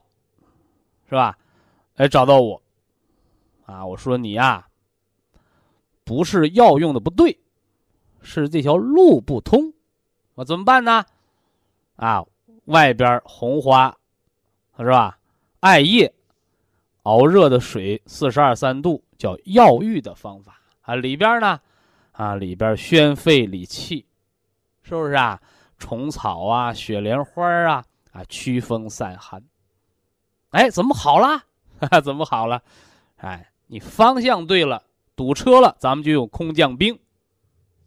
[1.08, 1.38] 是吧？
[1.98, 2.62] 哎，找到我，
[3.66, 4.67] 啊，我说你呀。
[6.08, 7.38] 不是药用的不对，
[8.22, 9.74] 是这条路不通，
[10.36, 11.04] 我怎么办呢？
[11.98, 12.24] 啊，
[12.64, 13.94] 外边红花，
[14.78, 15.20] 是吧？
[15.60, 16.14] 艾叶
[17.04, 20.96] 熬热的水四十二三度，叫药浴的方法啊。
[20.96, 21.60] 里边呢，
[22.14, 24.06] 啊里边宣肺理气，
[24.84, 25.42] 是不是啊？
[25.78, 29.44] 虫草啊，雪莲花啊，啊驱风散寒。
[30.52, 31.44] 哎，怎么好了？
[32.02, 32.64] 怎么好了？
[33.18, 34.87] 哎，你方向对了。
[35.18, 36.98] 堵车了，咱们就用空降兵。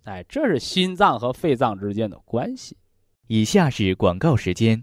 [0.03, 2.77] 哎，这是心脏和肺脏之间的关系。
[3.29, 4.83] 以下是广告时间。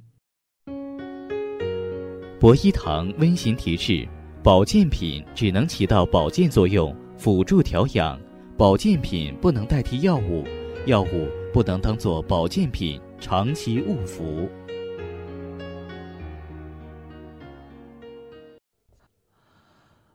[2.39, 4.07] 博一堂温馨提示：
[4.41, 8.17] 保健品只能起到保健作用，辅助调养；
[8.57, 10.45] 保健品不能代替药物，
[10.85, 14.47] 药物不能当做保健品长期误服。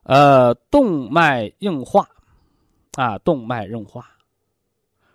[0.04, 2.08] 呃，动脉硬化。
[2.92, 4.06] 啊，动脉硬化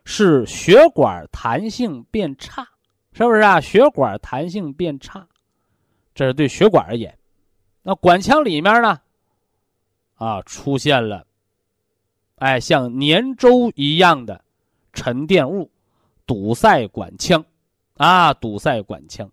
[0.03, 2.67] 是血管弹性变差，
[3.13, 3.59] 是不是啊？
[3.59, 5.27] 血管弹性变差，
[6.15, 7.17] 这是对血管而言。
[7.83, 8.99] 那管腔里面呢？
[10.15, 11.27] 啊，出现了，
[12.37, 14.43] 哎，像粘粥一样的
[14.91, 15.69] 沉淀物，
[16.25, 17.45] 堵塞管腔，
[17.97, 19.29] 啊，堵塞管腔，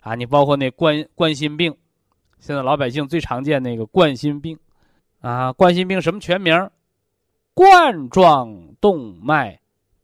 [0.00, 1.76] 啊，你包括那冠冠心病，
[2.40, 4.58] 现在老百姓最常见那个冠心病，
[5.20, 6.68] 啊，冠心病什么全名？
[7.56, 9.58] 冠状动脉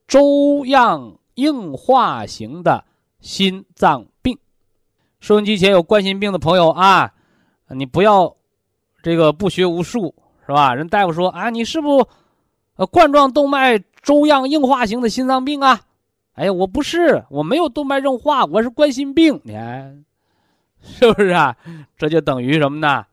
[0.08, 2.82] 粥样硬化型的
[3.20, 4.38] 心脏病。
[5.20, 7.12] 收音机前有冠心病的朋友啊，
[7.68, 8.34] 你不要。
[9.02, 10.14] 这个不学无术
[10.46, 10.74] 是吧？
[10.74, 12.08] 人大夫说啊，你是不，
[12.76, 15.78] 呃，冠状动脉粥样硬化型的心脏病啊？
[16.32, 19.38] 哎呀，我不是，我没有动脉硬化，我是冠心病。
[19.44, 20.04] 你看，
[20.80, 21.54] 是不是啊？
[21.98, 23.04] 这就等于什么呢？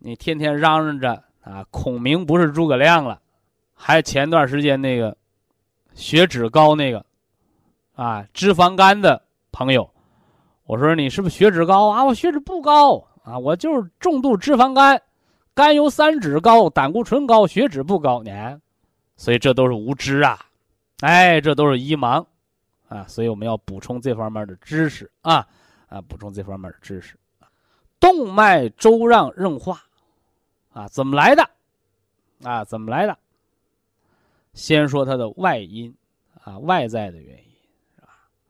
[0.00, 3.22] 你天天嚷嚷着啊，孔明不是诸葛亮了，
[3.78, 5.16] 还前段时间那个
[5.94, 7.04] 血脂高那个
[7.94, 9.22] 啊，脂肪肝的
[9.52, 9.88] 朋友，
[10.64, 12.02] 我说你是不是血脂高啊？
[12.02, 15.00] 我血脂不高啊，我就是重度脂肪肝。
[15.54, 18.60] 甘油三酯高，胆固醇高，血脂不高，呢，
[19.16, 20.38] 所以这都是无知啊，
[21.00, 22.26] 哎，这都是一盲，
[22.88, 25.46] 啊，所以我们要补充这方面的知识啊，
[25.88, 27.16] 啊，补充这方面的知识。
[27.98, 29.80] 动脉粥样硬化，
[30.74, 31.48] 啊，怎么来的？
[32.44, 33.18] 啊，怎么来的？
[34.56, 35.94] 先说它的外因，
[36.42, 37.44] 啊，外在的原因，
[37.94, 38.08] 是吧？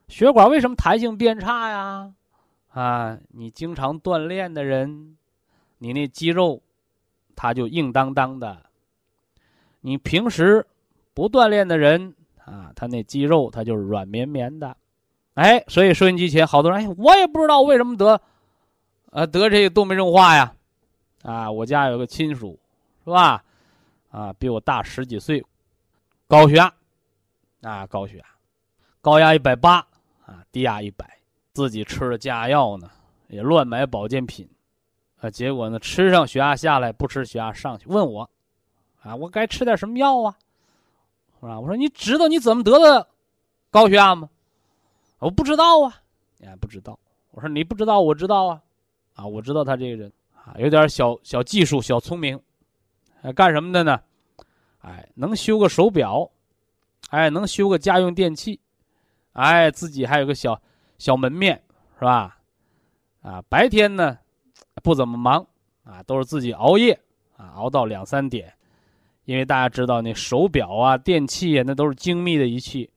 [0.08, 2.14] 血管为什么弹性变差呀？
[2.70, 5.18] 啊，你经常锻炼的人，
[5.76, 6.62] 你那肌肉。
[7.38, 8.62] 它就硬当当的，
[9.82, 10.66] 你平时
[11.12, 14.74] 不锻炼的人啊，他那肌肉它就是软绵绵的，
[15.34, 18.18] 哎，所以收音机前好多人，哎，我也不知道为什么得，
[19.10, 20.54] 呃，得这个动脉硬化呀，
[21.24, 22.58] 啊，我家有个亲属，
[23.04, 23.44] 是吧？
[24.10, 25.44] 啊，比我大十几岁，
[26.28, 26.72] 高血压，
[27.62, 28.24] 啊，高血压，
[29.00, 29.76] 高压一百八，
[30.24, 31.18] 啊，低压一百，
[31.52, 32.90] 自己吃了降压药呢，
[33.28, 34.48] 也乱买保健品。
[35.20, 37.86] 啊，结果呢，吃上血压下来，不吃血压上去。
[37.86, 38.28] 问我，
[39.02, 40.36] 啊，我该吃点什么药啊？
[41.40, 41.58] 是吧？
[41.60, 43.08] 我说你知道你怎么得的
[43.70, 44.28] 高血压吗？
[45.18, 46.02] 我不知道啊，
[46.38, 46.98] 你还不知道？
[47.30, 48.60] 我说你不知道，我知道啊，
[49.14, 52.38] 啊，我知道他这个人啊，有点小小技术、小聪明，
[53.22, 54.00] 啊，干什么的呢？
[54.86, 56.30] 哎，能修个手表，
[57.10, 58.60] 哎，能修个家用电器，
[59.32, 60.62] 哎，自己还有个小
[60.96, 61.60] 小门面，
[61.98, 62.38] 是吧？
[63.20, 64.16] 啊，白天呢？
[64.84, 65.44] 不怎么忙
[65.82, 66.96] 啊，都是自己熬夜
[67.36, 68.54] 啊，熬到两三点，
[69.24, 72.88] 因为大家知道那手表啊、电器啊，那都是精密的仪器，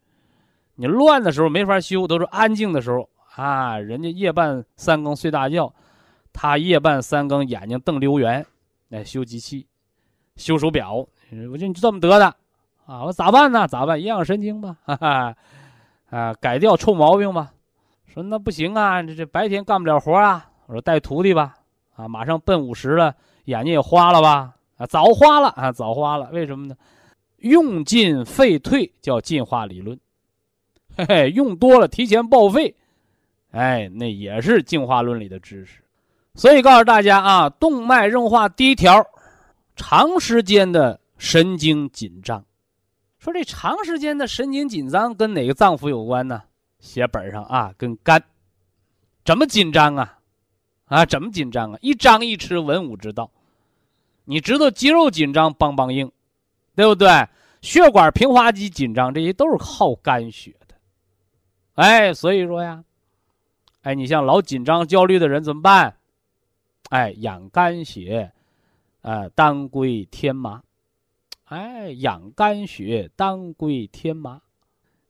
[0.75, 3.79] 你乱的时候没法修，都是安静的时候啊。
[3.79, 5.73] 人家夜半三更睡大觉，
[6.31, 8.45] 他夜半三更眼睛瞪溜圆，
[8.89, 9.65] 来修机器、
[10.35, 11.07] 修手表。
[11.51, 12.25] 我就你这么得的
[12.85, 13.03] 啊？
[13.05, 13.67] 我咋办呢？
[13.67, 13.99] 咋办？
[13.99, 15.35] 营养神经吧， 哈哈，
[16.09, 17.51] 啊，改掉臭毛病吧。
[18.07, 20.49] 说那不行啊，这这白天干不了活啊。
[20.65, 21.55] 我说带徒弟吧。
[21.95, 23.13] 啊，马上奔五十了，
[23.45, 24.53] 眼睛也花了吧？
[24.77, 26.29] 啊，早花了啊，早花了。
[26.31, 26.75] 为什么呢？
[27.37, 29.99] 用进废退叫进化理论，
[30.97, 32.75] 嘿嘿，用多了提前报废，
[33.51, 35.81] 哎，那也是进化论里的知识。
[36.35, 39.05] 所以告诉大家啊，动脉硬化第一条，
[39.75, 42.43] 长时间的神经紧张。
[43.19, 46.41] 说这长时间的神经紧张跟哪个脏腑有关呢？
[46.79, 48.23] 写本上啊，跟肝。
[49.25, 50.17] 怎么紧张啊？
[50.85, 51.77] 啊，怎么紧张啊？
[51.81, 53.29] 一张一弛，文武之道。
[54.23, 56.09] 你知道肌肉紧张，梆梆硬，
[56.75, 57.07] 对不对？
[57.61, 60.75] 血管平滑肌紧张，这些都是靠肝血的。
[61.75, 62.81] 哎，所以说呀，
[63.81, 65.97] 哎，你像老紧张、焦虑的人怎么办？
[66.89, 68.31] 哎，养肝血，
[69.01, 70.63] 呃，当归天麻。
[71.49, 74.41] 哎，养肝血，当归天麻。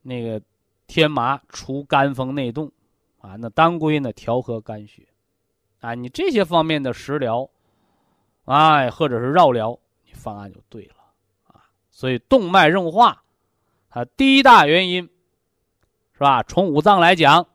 [0.01, 0.41] 那个
[0.87, 2.71] 天麻除肝风内动，
[3.19, 5.05] 啊，那当归呢调和肝血。
[5.81, 7.49] 啊，你这些方面的食疗，
[8.45, 10.95] 哎，或者是绕疗，你方案就对了
[11.47, 11.65] 啊。
[11.91, 13.21] 所以动脉硬化，
[13.89, 15.03] 它第一大原因，
[16.13, 16.41] 是吧？
[16.43, 17.45] 从五脏来讲，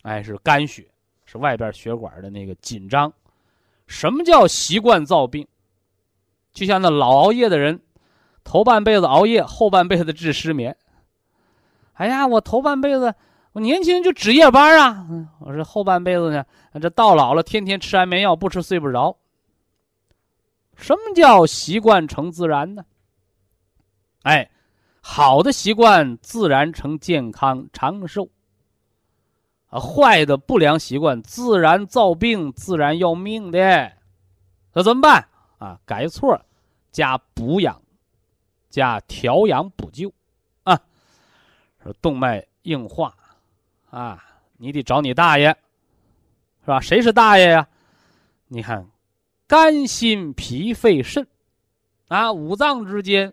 [0.00, 0.90] 哎，是肝血，
[1.26, 3.12] 是外边血管的那个紧张。
[3.86, 5.46] 什么叫习惯造病？
[6.54, 7.82] 就像那老熬夜的人，
[8.44, 10.76] 头半辈子熬夜，后半辈子治失眠。
[11.94, 13.14] 哎呀，我头半辈子。
[13.52, 15.06] 我年轻就值夜班啊！
[15.38, 16.44] 我说后半辈子呢，
[16.82, 19.16] 这到老了天天吃安眠药，不吃睡不着。
[20.74, 22.84] 什么叫习惯成自然呢？
[24.24, 24.50] 哎，
[25.00, 28.28] 好的习惯自然成健康长寿。
[29.68, 33.92] 啊，坏的不良习惯自然造病，自然要命的。
[34.72, 35.28] 那怎么办
[35.58, 35.78] 啊？
[35.86, 36.44] 改错，
[36.90, 37.80] 加补养，
[38.74, 40.12] 加调养补救
[40.64, 40.80] 啊。
[41.82, 43.14] 说动脉硬化。
[43.90, 44.20] 啊，
[44.56, 45.54] 你得找你大爷，
[46.62, 46.80] 是吧？
[46.80, 47.68] 谁是大爷呀？
[48.48, 48.84] 你看，
[49.46, 51.24] 肝、心、脾、肺、肾，
[52.08, 53.32] 啊，五脏之间，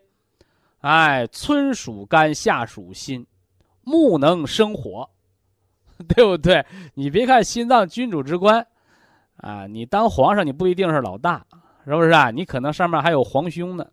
[0.82, 3.26] 哎，春属肝，夏属心，
[3.84, 5.10] 木能生火，
[6.08, 6.64] 对不对？
[6.94, 8.68] 你别看心脏君主之官，
[9.38, 11.44] 啊，你当皇上你不一定是老大，
[11.86, 12.30] 是不是啊？
[12.30, 13.88] 你可能上面还有皇兄呢，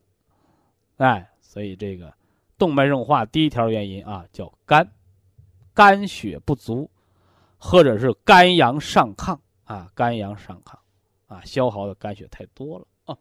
[0.98, 2.12] 哎，所以这个
[2.58, 4.86] 动脉硬化第一条原因啊，叫肝，
[5.72, 6.88] 肝血不足，
[7.56, 9.34] 或者是肝阳上亢
[9.64, 10.74] 啊，肝阳上亢。
[11.26, 13.14] 啊，消耗的肝血太多了啊，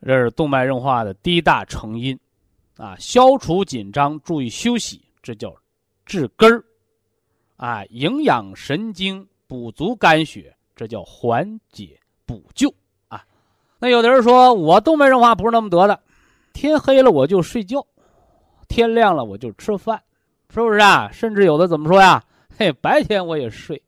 [0.00, 2.16] 这是动脉硬化的第一大成因，
[2.76, 5.52] 啊，消除紧张，注意休息，这叫
[6.06, 6.64] 治根儿，
[7.56, 12.72] 啊，营养神经，补足肝血，这叫缓解补救
[13.08, 13.24] 啊。
[13.80, 16.00] 那有的人说我动脉硬化不是那么得的，
[16.58, 17.86] 天黑了我就睡觉，
[18.66, 20.02] 天亮了我就吃饭，
[20.52, 21.08] 是不是啊？
[21.12, 22.20] 甚至有的怎么说呀？
[22.58, 23.80] 嘿，白天我也睡，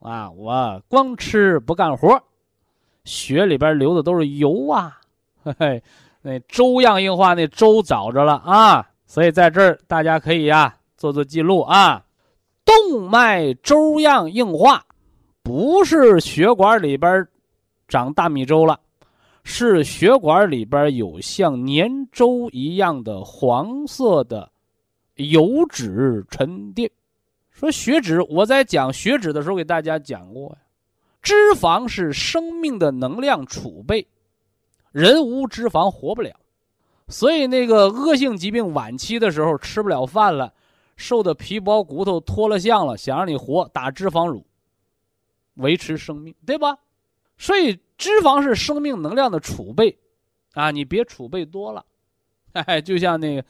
[0.00, 2.22] 啊，我光吃不干活。
[3.04, 5.00] 血里边流的都是油啊，
[5.42, 5.82] 嘿嘿，
[6.20, 12.04] 那粥样硬化，那粥找着了啊，所以在这儿大家可以呀做做记录啊。
[12.66, 14.84] 动脉粥样硬化，
[15.42, 17.26] 不是血管里边
[17.88, 18.78] 长大米粥了，
[19.44, 24.50] 是血管里边有像粘粥一样的黄色的
[25.16, 26.90] 油脂沉淀。
[27.50, 30.58] 说血脂，我在讲血脂的时候给大家讲过呀。
[31.22, 34.06] 脂肪是生命的能量储备，
[34.92, 36.34] 人无脂肪活不了，
[37.08, 40.52] 所以那个恶性疾病晚期的时候吃不了饭了，
[40.96, 44.44] 瘦的皮包骨头脱了相了，想让你活打脂肪乳，
[45.54, 46.76] 维持生命，对吧？
[47.38, 49.98] 所以脂肪是生命能量的储备，
[50.52, 51.84] 啊，你别储备多了，
[52.52, 53.44] 哎，就像那个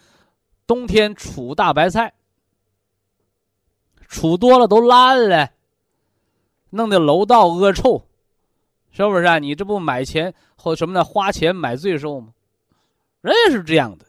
[0.66, 2.12] 冬天储大白菜，
[4.08, 5.50] 储多了都烂了。
[6.70, 8.04] 弄得楼道恶臭，
[8.90, 9.38] 是不是啊？
[9.38, 12.34] 你这不买钱或什么的花钱买罪受吗？
[13.20, 14.04] 人也是这样的，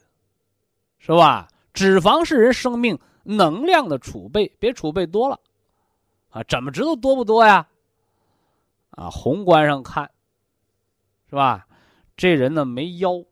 [0.98, 1.48] 是吧？
[1.72, 5.38] 脂肪是人生命能量的储备，别储备多了，
[6.30, 7.68] 啊，怎么知道多不多呀？
[8.90, 10.10] 啊，宏观上看，
[11.30, 11.66] 是吧？
[12.16, 13.24] 这人呢没腰，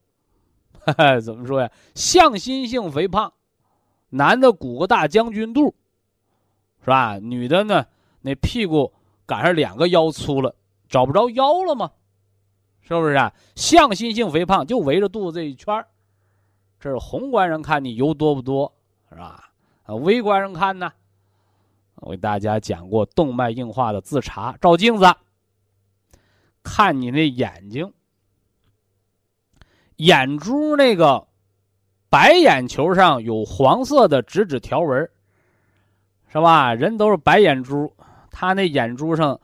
[1.22, 1.70] 怎么说呀？
[1.94, 3.32] 向心性肥胖，
[4.10, 5.74] 男的鼓个大将军肚，
[6.80, 7.18] 是吧？
[7.18, 7.86] 女的呢
[8.20, 8.92] 那屁股。
[9.26, 10.54] 赶上两个腰粗了，
[10.86, 11.92] 找不着腰了吗？
[12.82, 13.32] 是不是啊？
[13.54, 15.82] 向心性肥胖就围着肚子这一圈
[16.78, 18.70] 这是宏观上看你油多不多，
[19.08, 19.48] 是吧？
[19.84, 20.92] 啊，微观上看呢，
[22.02, 25.06] 我给大家讲过动脉硬化的自查：照镜子，
[26.64, 27.92] 看你那眼睛，
[29.96, 31.28] 眼珠那个
[32.08, 35.08] 白眼球上有黄色的直指条纹，
[36.32, 36.74] 是吧？
[36.74, 37.94] 人都是白眼珠。
[38.30, 39.40] 他那眼珠上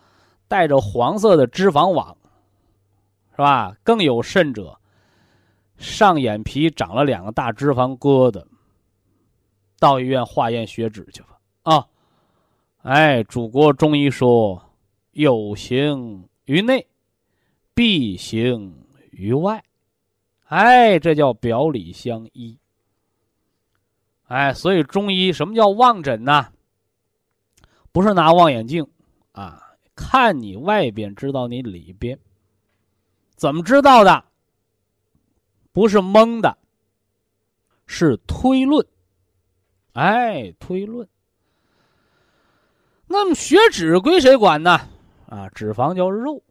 [0.49, 2.17] 带着黄色的脂肪网，
[3.31, 3.77] 是吧？
[3.85, 4.77] 更有甚者，
[5.77, 8.45] 上眼皮长了两个大脂肪疙瘩。
[9.79, 11.39] 到医院化验血脂去吧。
[11.63, 11.87] 啊，
[12.83, 14.61] 哎，祖国中医说，
[15.13, 16.85] 有形于内，
[17.75, 19.65] 必行于外。
[20.47, 22.59] 哎，这叫表里相依。
[24.25, 26.53] 哎，所以中医什么叫望诊呢？
[27.93, 28.87] 不是拿望远镜，
[29.33, 29.61] 啊，
[29.95, 32.19] 看你外边知道你里边，
[33.35, 34.25] 怎么知道的？
[35.73, 36.57] 不是蒙的，
[37.87, 38.87] 是推论，
[39.93, 41.09] 哎，推论。
[43.07, 44.81] 那么血脂归谁管呢？
[45.27, 46.43] 啊，脂肪叫肉，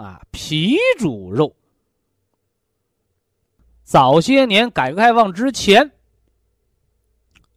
[0.00, 1.54] 啊，脾主肉。
[3.82, 5.90] 早些年改革开放之前，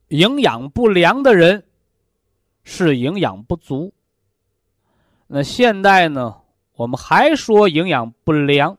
[0.09, 1.63] 营养不良的人。
[2.65, 3.93] 是营养不足。
[5.27, 6.41] 那现在呢？
[6.75, 8.77] 我们还说营养不良，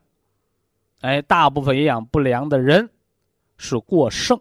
[1.01, 2.89] 哎，大部分营养不良的人
[3.57, 4.39] 是过剩。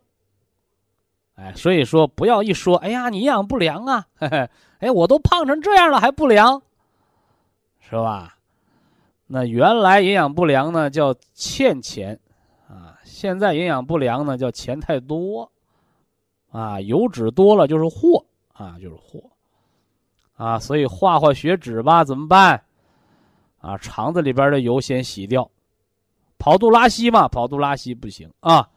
[1.34, 4.50] 哎，所以说不要一说，哎呀，你营养不良啊，嘿嘿，
[4.80, 6.60] 哎，我都胖成这样了还不良，
[7.80, 8.33] 是吧？
[9.26, 12.18] 那原来营养不良呢叫欠钱
[12.68, 15.50] 啊，现在营养不良呢叫钱太多
[16.50, 19.30] 啊，油脂多了就是货啊，就是货。
[20.36, 22.60] 啊，所以化化血脂吧，怎么办？
[23.60, 25.48] 啊，肠子里边的油先洗掉，
[26.38, 28.68] 跑肚拉稀嘛，跑肚拉稀不行啊。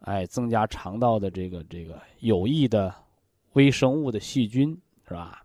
[0.00, 2.94] 哎，增加肠道的这个这个有益的
[3.54, 5.42] 微生物的细菌是吧？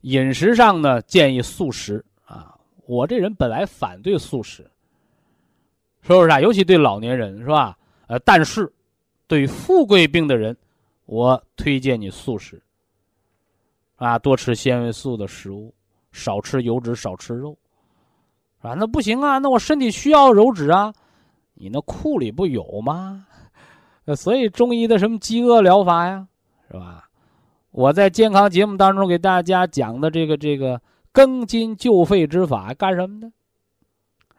[0.00, 2.04] 饮食上呢，建议素食。
[2.88, 4.62] 我这人本来反对素食，
[6.00, 6.40] 是不是啊？
[6.40, 7.76] 尤其对老年人是吧？
[8.06, 8.72] 呃，但是
[9.26, 10.56] 对富贵病的人，
[11.04, 12.60] 我推荐你素食。
[13.96, 15.74] 啊，多吃纤维素的食物，
[16.12, 17.54] 少吃油脂，少吃肉，
[18.62, 20.90] 啊，那不行啊，那我身体需要油脂啊，
[21.52, 23.26] 你那库里不有吗？
[24.06, 26.26] 呃所以中医的什么饥饿疗法呀，
[26.68, 27.10] 是吧？
[27.70, 30.80] 我在健康节目当中给大家讲的这个这个
[31.12, 33.32] 庚金救肺之法干什么呢？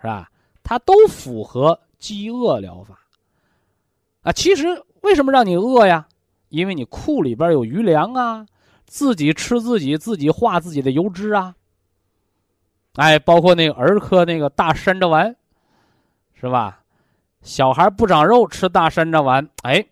[0.01, 0.31] 是吧？
[0.63, 2.99] 它都符合饥饿疗法。
[4.21, 6.07] 啊，其实为什么让你饿呀？
[6.49, 8.45] 因为你库里边有余粮啊，
[8.85, 11.55] 自己吃自己，自己化自己的油脂啊。
[12.95, 15.35] 哎，包括那个儿科那个大山楂丸，
[16.33, 16.81] 是吧？
[17.41, 19.85] 小孩不长肉，吃大山楂丸，哎，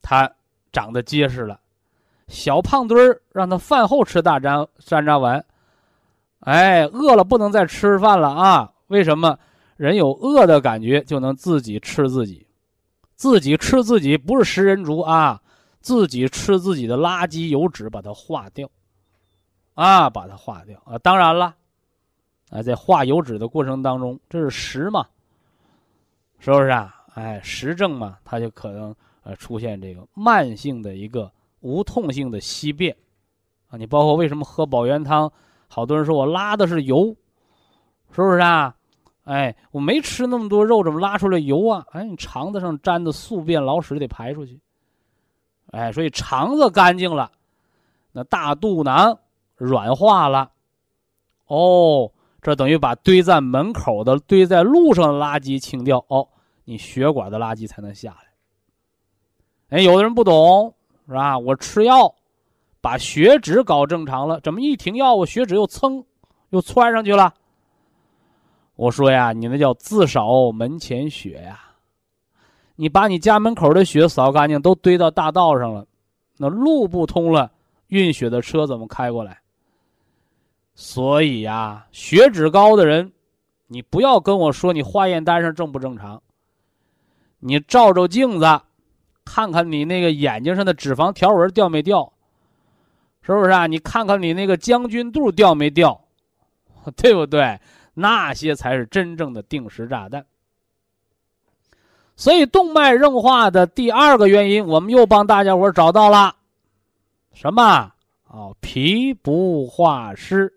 [0.00, 0.32] 他
[0.72, 1.60] 长得结实了。
[2.28, 5.44] 小胖墩儿让他饭后吃大山山楂丸，
[6.40, 8.72] 哎，饿了不能再吃饭了啊？
[8.88, 9.38] 为什么？
[9.76, 12.46] 人有饿的感觉，就能自己吃自己。
[13.16, 15.40] 自己吃自己不是食人族啊！
[15.80, 18.70] 自己吃自己的垃圾油脂，把它化掉，
[19.74, 20.98] 啊，把它化掉啊！
[20.98, 21.54] 当然了，
[22.50, 25.06] 啊，在化油脂的过程当中，这是食嘛，
[26.38, 27.04] 是不是啊？
[27.14, 31.30] 哎，食症嘛，它就可能呃出现这个慢性的一个
[31.60, 32.94] 无痛性的稀便
[33.68, 33.78] 啊！
[33.78, 35.30] 你包括为什么喝保元汤，
[35.72, 37.16] 好多人说我拉的是油，
[38.10, 38.74] 是不是啊？
[39.24, 41.86] 哎，我没吃那么多肉，怎么拉出来油啊？
[41.92, 44.60] 哎，你肠子上粘的宿便老屎得排出去。
[45.70, 47.30] 哎，所以肠子干净了，
[48.10, 49.16] 那大肚囊
[49.54, 50.50] 软化了，
[51.46, 52.10] 哦，
[52.42, 56.26] 这等于把堆在门口的、堆在路上的垃圾清掉，哦，
[56.64, 59.78] 你血管的垃圾才能下来。
[59.78, 60.74] 哎，有的人不懂
[61.06, 61.38] 是吧？
[61.38, 62.12] 我吃药，
[62.80, 66.04] 把血脂搞正常了，怎么一停药，我血脂又蹭，
[66.50, 67.34] 又窜上去了？
[68.76, 71.60] 我说呀，你那叫自扫门前雪呀！
[72.76, 75.86] 你把你家门口的雪扫干净，都堆到大道上了，
[76.38, 77.52] 那路不通了，
[77.88, 79.38] 运雪的车怎么开过来？
[80.74, 83.12] 所以呀，血脂高的人，
[83.66, 86.22] 你不要跟我说你化验单上正不正常。
[87.40, 88.60] 你照照镜子，
[89.26, 92.10] 看看你那个眼睛上的脂肪条纹掉没掉，
[93.22, 93.66] 是不是啊？
[93.66, 96.00] 你看看你那个将军肚掉没掉，
[96.96, 97.60] 对不对？
[97.94, 100.24] 那些才是真正的定时炸弹。
[102.16, 106.34] 所以动脉硬化的第二个原因，我们又帮大家伙找到了
[107.32, 107.92] 什么？
[108.28, 110.52] 哦，脾不化湿。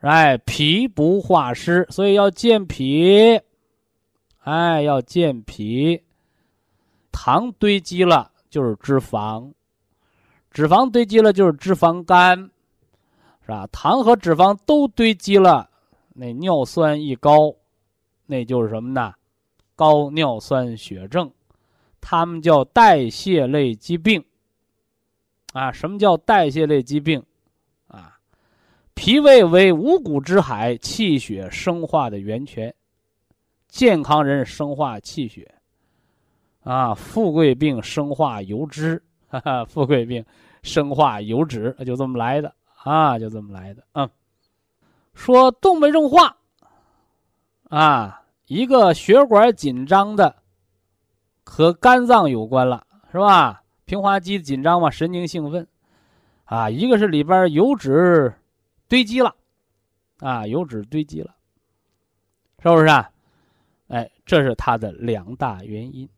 [0.00, 3.40] 哎，脾不化湿，所以要健脾。
[4.44, 6.02] 哎，要健脾。
[7.10, 9.50] 糖堆积了就是脂肪，
[10.58, 12.36] 脂肪堆积了就是脂肪肝，
[13.42, 13.64] 是吧？
[13.68, 15.70] 糖和脂肪都堆积了。
[16.12, 17.54] 那尿酸一高，
[18.26, 19.14] 那就是什么呢？
[19.76, 21.30] 高尿酸血症，
[22.00, 24.20] 他们叫代谢类疾病。
[25.52, 27.22] 啊，什么叫代谢类疾病？
[27.86, 28.18] 啊，
[28.94, 32.74] 脾胃为五谷之海，气血生化的源泉。
[33.68, 35.54] 健康人生化气血，
[36.64, 40.24] 啊，富贵病生化油脂，哈哈，富贵病
[40.62, 44.08] 生化油脂，就这么来的啊，就这么来的，嗯。
[45.14, 46.36] 说动脉硬化，
[47.70, 50.36] 啊，一个血管紧张的，
[51.42, 53.64] 和肝脏有关了，是吧？
[53.84, 55.66] 平滑肌紧张嘛，神经兴奋，
[56.44, 58.32] 啊，一个是里边油脂
[58.86, 59.34] 堆积了，
[60.20, 61.34] 啊，油脂堆积了，
[62.62, 63.10] 是不是啊？
[63.88, 66.08] 哎，这是它的两大原因，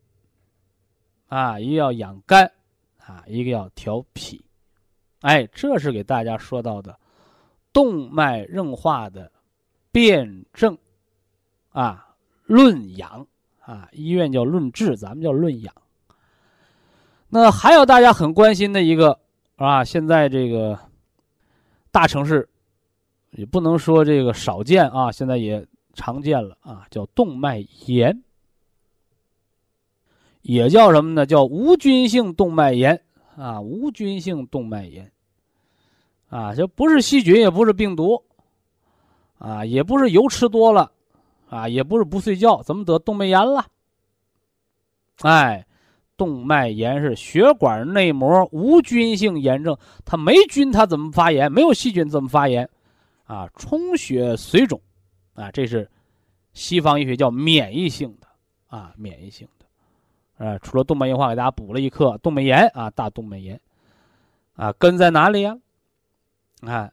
[1.29, 2.53] 啊，一要养肝，
[3.11, 4.45] 啊，一个要调脾，
[5.23, 6.97] 哎，这是给大家说到的。
[7.73, 9.31] 动脉硬化的
[9.91, 10.79] 辩证
[11.71, 13.27] 啊，论养
[13.61, 15.75] 啊，医院叫论治，咱们叫论养。
[17.29, 19.19] 那还有大家很关心的一个
[19.57, 20.79] 啊，现在这个
[21.91, 22.49] 大城市
[23.31, 28.23] 也不能说这个少见啊，现在也常见了啊，叫动脉炎，
[30.43, 31.27] 也叫什么呢？
[31.27, 33.03] 叫无菌性动脉炎
[33.37, 35.11] 啊，无菌性动脉炎。
[36.29, 38.23] 啊，就不是细菌，也不是病毒，
[39.39, 40.93] 啊，也不是油吃多了，
[41.49, 43.67] 啊，也不是不睡觉，怎么得动脉炎了？
[45.23, 45.67] 哎，
[46.17, 51.51] 动脉炎是血管内膜无菌性炎症，它没菌，它怎么发炎？
[51.51, 52.71] 没有细菌怎么发炎？
[53.25, 54.81] 啊，充血水肿，
[55.35, 55.91] 啊，这是
[56.53, 58.29] 西方医学叫免疫性的，
[58.69, 59.60] 啊，免疫性的，
[60.41, 63.61] 啊，除了动脉硬化，给大家补了一课，动脉炎啊，大动脉炎，
[64.55, 65.55] 啊，根在哪里呀？
[66.63, 66.91] 啊，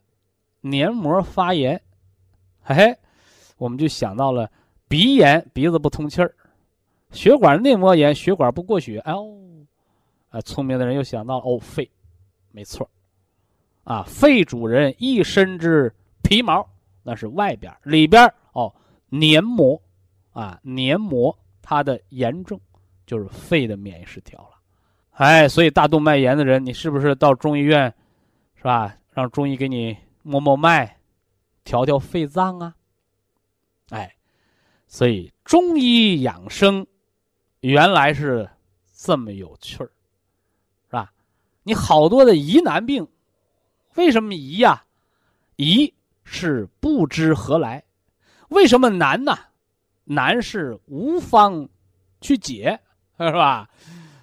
[0.59, 1.81] 黏膜发炎，
[2.61, 2.93] 嘿，
[3.57, 4.51] 我们就想到了
[4.89, 6.27] 鼻炎，鼻子不通气儿；
[7.11, 8.99] 血管内膜炎，血管不过血。
[8.99, 9.39] 哎呦，
[10.27, 11.89] 啊，聪明的人又想到了哦，肺，
[12.51, 12.89] 没错
[13.85, 16.67] 啊，肺主人一身之皮毛，
[17.01, 18.75] 那是外边里边哦，
[19.07, 19.81] 黏膜
[20.33, 22.59] 啊，黏膜它的炎症
[23.07, 24.49] 就是肺的免疫失调了。
[25.11, 27.91] 哎，所以大动脉炎的人，你是不是到中医院，
[28.55, 28.95] 是吧？
[29.13, 30.97] 让中医给你摸摸脉，
[31.63, 32.75] 调调肺脏啊？
[33.89, 34.15] 哎，
[34.87, 36.85] 所以中医养生
[37.61, 38.47] 原来是
[38.93, 39.89] 这么有趣儿，
[40.85, 41.11] 是吧？
[41.63, 43.07] 你好多的疑难病。
[43.95, 44.83] 为什么疑呀？
[45.55, 45.91] 疑
[46.23, 47.83] 是不知何来。
[48.49, 49.35] 为什么难呢？
[50.03, 51.67] 难是无方
[52.21, 52.79] 去解，
[53.25, 53.69] 是吧？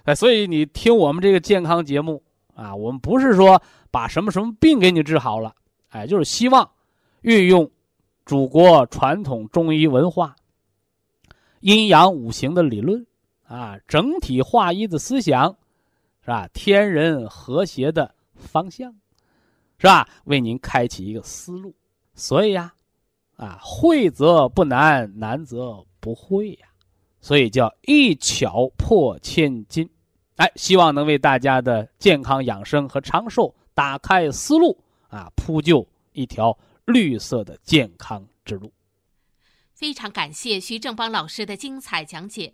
[0.05, 2.23] 哎，所以你听我们这个健康节目
[2.55, 5.55] 啊，我们不是说把什么什么病给你治好了，
[5.89, 6.71] 哎，就是希望
[7.23, 7.71] 运用
[8.25, 10.37] 祖国传统中医文化、
[11.61, 13.05] 阴阳五行的理论
[13.47, 15.57] 啊，整体化医的思想，
[16.21, 16.49] 是吧？
[16.53, 18.95] 天人和谐的方向。
[19.77, 20.09] 是吧？
[20.25, 21.75] 为您开启一个思路，
[22.15, 22.73] 所以呀，
[23.37, 26.69] 啊，会则不难，难则不会呀，
[27.25, 29.89] 所以叫一巧破千金。
[30.37, 38.71] 哎，希望能为大家的健康养生和长寿打开思路啊，铺就一条绿色的健康之路。
[39.73, 42.53] 非常感谢徐正邦老师的精彩讲解。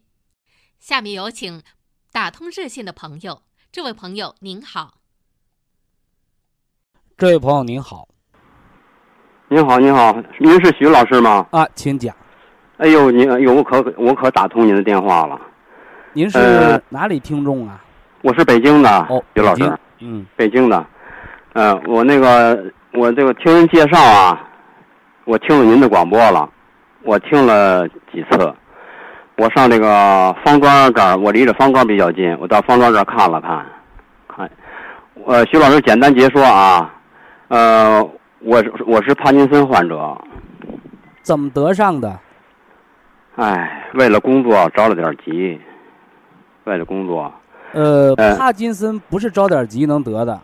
[0.78, 1.64] 下面有请
[2.12, 3.42] 打通热线的朋友，
[3.72, 5.00] 这位朋友您好。
[7.18, 8.08] 这位朋友您好，
[9.48, 11.48] 您好，您好，您是徐老师吗？
[11.50, 12.16] 啊，请讲。
[12.80, 15.38] 哎呦，您有我可我可打通您的电话了。
[16.14, 17.78] 您是哪里听众啊？
[18.22, 19.70] 我是北京的哦，徐老师。
[19.98, 20.86] 嗯，北京的。
[21.52, 22.58] 嗯，我那个
[22.94, 24.40] 我这个听人介绍啊，
[25.26, 26.48] 我听了您的广播了，
[27.02, 28.54] 我听了几次。
[29.36, 33.66] 我上这个方庄这儿，我离着方庄比较近，我到方庄这儿看了看，
[34.26, 34.50] 看。
[35.26, 36.90] 呃，徐老师简单解说啊。
[37.48, 38.02] 呃，
[38.38, 40.16] 我我是帕金森患者，
[41.20, 42.18] 怎么得上的？
[43.40, 45.58] 哎，为了工作着了点急，
[46.64, 47.32] 为了工作。
[47.72, 50.38] 呃，帕金森不是着点急能得的，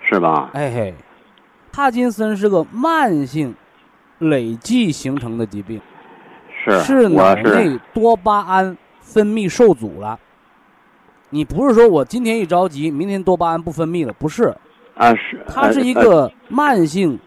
[0.00, 0.48] 是吧？
[0.54, 0.94] 哎嘿，
[1.70, 3.54] 帕金森是个慢性、
[4.20, 5.78] 累计形成的疾病，
[6.48, 10.18] 是是脑内多巴胺分泌受阻了。
[11.28, 14.12] 你不是说我今天一着急，明天多巴胺不分泌了？
[14.14, 14.56] 不是。
[14.94, 17.18] 啊是，它是一个慢性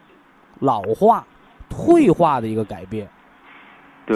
[0.62, 1.24] 老化、
[1.70, 3.08] 退化的一个改变，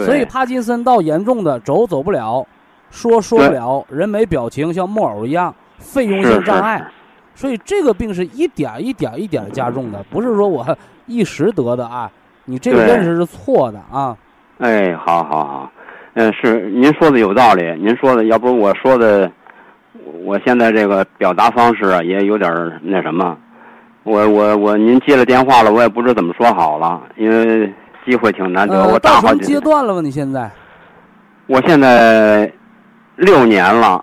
[0.00, 2.44] 所以帕金森到严重的走走不了，
[2.90, 6.84] 说说不了，人没表情，像木偶一样，肺用性障碍，
[7.34, 10.66] 所以这个病是一点一点一点加重的，不是说我
[11.06, 12.10] 一时得的啊，
[12.44, 14.16] 你这个认识是错的啊。
[14.58, 15.72] 哎，好好好，
[16.14, 19.30] 嗯，是您说的有道理，您说的要不我说的，
[20.24, 23.36] 我现在这个表达方式啊也有点那什么。
[24.04, 27.72] 我我我，您接了电话了，我也不知怎么说好了，因为
[28.04, 28.86] 机会挺难得。
[28.88, 30.00] 我到什么阶段了吗？
[30.00, 30.50] 你现在？
[31.46, 32.50] 我现在
[33.16, 34.02] 六年了，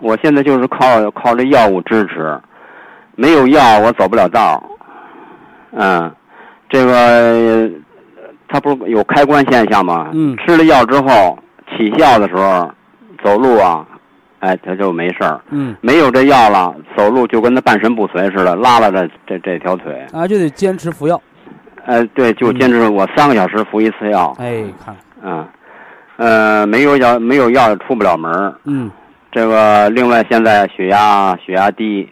[0.00, 2.40] 我现在就是靠靠这药物支持，
[3.16, 4.62] 没有药我走不了道
[5.72, 6.10] 嗯，
[6.68, 7.70] 这个
[8.48, 10.10] 他不是有开关现象吗？
[10.12, 10.36] 嗯。
[10.38, 11.38] 吃了药之后
[11.68, 12.70] 起效的时候，
[13.22, 13.86] 走路啊。
[14.40, 15.38] 哎，他就没事儿。
[15.50, 20.02] 嗯，没有这药了，走路就跟那半身不遂似的，拉拉着这这条腿。
[20.14, 21.20] 啊，就得坚持服药。
[21.90, 24.32] 哎，对，就坚持我三个小时服一次药。
[24.38, 24.96] 哎，看。
[25.22, 25.48] 嗯，
[26.18, 28.88] 呃，没有药，没有药出不了门嗯。
[29.32, 32.08] 这个，另外现在血压血压低，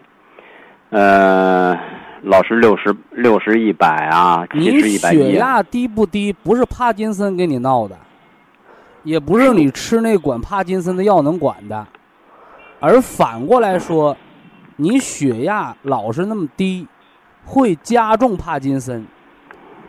[0.90, 1.78] 呃，
[2.22, 5.16] 老是六十六十一百啊，七十一百一。
[5.16, 6.32] 血压低不低？
[6.32, 7.96] 不是帕金森给你闹的，
[9.04, 11.86] 也不是你吃那管帕金森的药能管的。
[12.80, 14.16] 而反过来说，
[14.76, 16.86] 你血压老是那么低，
[17.44, 19.04] 会加重帕金森，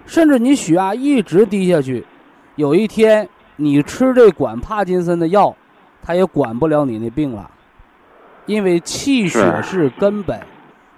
[0.10, 2.04] 甚至你血压一直低下去，
[2.56, 5.56] 有一天你吃这管帕金森的药，
[6.02, 7.48] 它也管不了你那病了，
[8.48, 10.40] 因为气血是根本，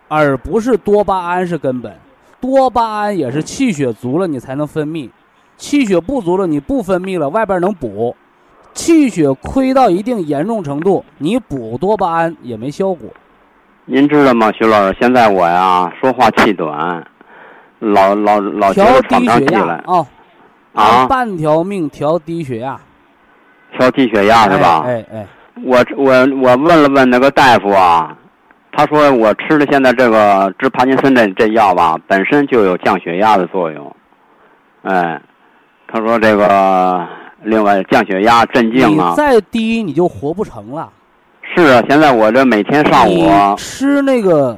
[0.08, 1.94] 而不是多巴胺是根本，
[2.40, 5.10] 多巴胺也是气血足了你才能分泌，
[5.58, 8.16] 气血不足了你不分泌了，外边能补。
[8.74, 13.10] 气血亏到一定严重程度，你补多巴胺也没效果。
[13.84, 14.98] 您知道吗，徐老师？
[15.02, 17.06] 现在我呀，说话气短，
[17.82, 20.08] 老老老调低血压啊，
[20.74, 22.80] 啊，半条命调低血压，
[23.78, 24.84] 调低血压是吧？
[24.86, 25.28] 哎哎，
[25.64, 28.18] 我我我问了问那个大夫啊，
[28.72, 33.96] 他说我吃的现在这个治帕金森这这药吧，本身就有降血压的作用。
[34.84, 35.22] 哎，
[35.88, 37.06] 他说这个。
[37.44, 39.10] 另外，降血压、镇静啊。
[39.10, 40.88] 你再低，你就活不成了。
[41.56, 44.56] 是啊，现在我这每天上午吃那个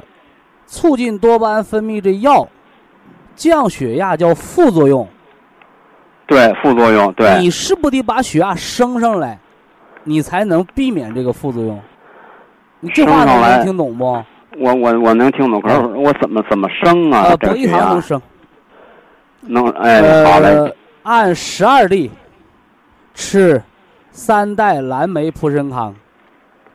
[0.66, 2.46] 促进多巴胺分泌这药，
[3.34, 5.06] 降血压叫副作用。
[6.26, 7.38] 对，副作用对。
[7.38, 9.38] 你是不得把血压升上来，
[10.04, 11.80] 你才能避免这个副作用。
[12.80, 14.04] 你这话能听懂不？
[14.56, 17.24] 我我我能听懂，可是我怎么怎么升啊？
[17.28, 18.20] 呃，博一堂能升。
[19.40, 20.74] 能哎，好嘞。
[21.02, 22.10] 按十二粒
[23.12, 23.62] 吃
[24.10, 25.94] 三袋蓝莓普参康。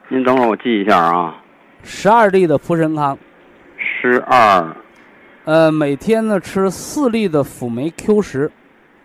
[0.09, 1.35] 您等会儿我记一下啊。
[1.81, 3.17] 十二粒的普参康。
[3.77, 4.75] 十二。
[5.45, 8.51] 呃，每天呢吃四粒的辅酶 Q 十，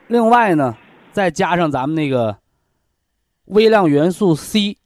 [0.08, 0.76] 另外呢
[1.12, 2.36] 再加上咱们那个
[3.46, 4.76] 微量元素 C，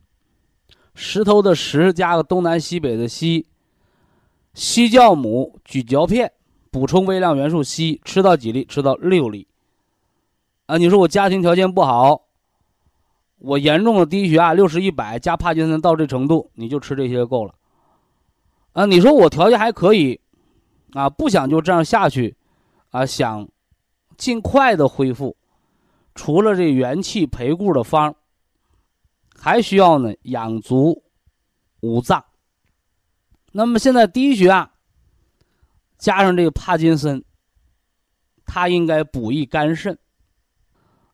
[0.94, 3.46] 石头的石加个东南西北的西，
[4.54, 6.30] 西酵母咀嚼片
[6.70, 8.64] 补充微量元素 C，吃到几粒？
[8.64, 9.48] 吃到六粒。
[10.66, 12.22] 啊，你说我家庭条件不好，
[13.38, 17.54] 我严重的低血压六十一百加帕金森到这程度，你就吃这些就够了。
[18.74, 20.20] 啊，你说我条件还可以，
[20.92, 22.36] 啊，不想就这样下去，
[22.90, 23.48] 啊，想
[24.16, 25.36] 尽快的恢复，
[26.14, 28.14] 除了这元气培固的方，
[29.36, 31.02] 还需要呢养足
[31.80, 32.24] 五脏。
[33.52, 34.70] 那么现在低血压
[35.96, 37.24] 加上这个帕金森，
[38.44, 39.98] 它应该补益肝肾。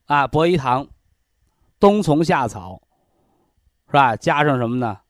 [0.07, 0.87] 啊，博一堂，
[1.81, 2.83] 冬虫夏草，
[3.87, 4.15] 是吧？
[4.15, 5.01] 加上什么呢？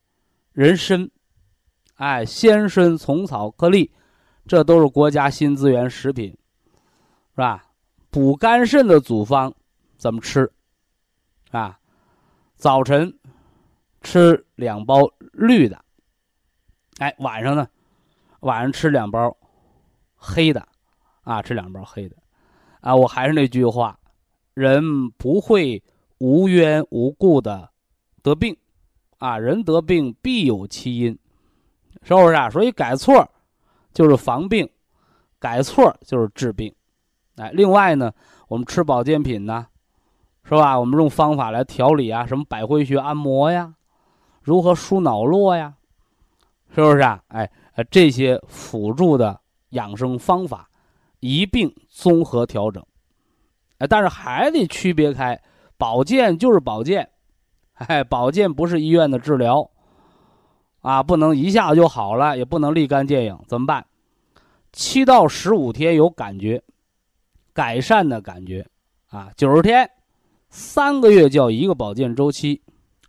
[0.52, 1.10] 人参，
[1.96, 3.92] 哎，鲜参、虫草颗粒，
[4.46, 6.30] 这都是国家新资源食品，
[7.30, 7.64] 是吧？
[8.10, 9.52] 补肝肾的组方
[9.96, 10.50] 怎么吃？
[11.50, 11.78] 啊，
[12.56, 13.18] 早晨
[14.02, 15.84] 吃两包绿的，
[16.98, 17.68] 哎，晚上呢，
[18.40, 19.36] 晚上吃两包
[20.14, 20.66] 黑的，
[21.22, 22.16] 啊，吃两包黑的，
[22.80, 23.98] 啊，我还是那句话。
[24.52, 25.82] 人不会
[26.18, 27.70] 无缘无故的
[28.22, 28.56] 得病，
[29.18, 31.18] 啊，人得病必有其因，
[32.02, 32.48] 是不是啊？
[32.50, 33.28] 所以改错
[33.94, 34.68] 就是防病，
[35.38, 36.74] 改错就是治病，
[37.36, 38.12] 哎，另外呢，
[38.48, 39.66] 我们吃保健品呢，
[40.42, 40.78] 是吧？
[40.78, 43.74] 我们用方法来调理啊，什么百会穴按摩呀，
[44.42, 45.74] 如何舒脑络呀，
[46.74, 47.22] 是不是啊？
[47.28, 47.48] 哎，
[47.90, 49.40] 这些辅助的
[49.70, 50.68] 养生方法，
[51.20, 52.84] 一并综合调整。
[53.78, 55.40] 哎，但是还得区别开，
[55.78, 57.08] 保健就是保健，
[57.74, 59.70] 哎，保健不是医院的治疗，
[60.84, 63.86] 啊，不能一下子就好了，也不能立竿见影，怎么办？
[64.70, 66.62] 七到十五天有感觉，
[67.54, 68.66] 改善的感觉，
[69.08, 69.88] 啊，九十天，
[70.50, 72.60] 三个月叫一个保健周期，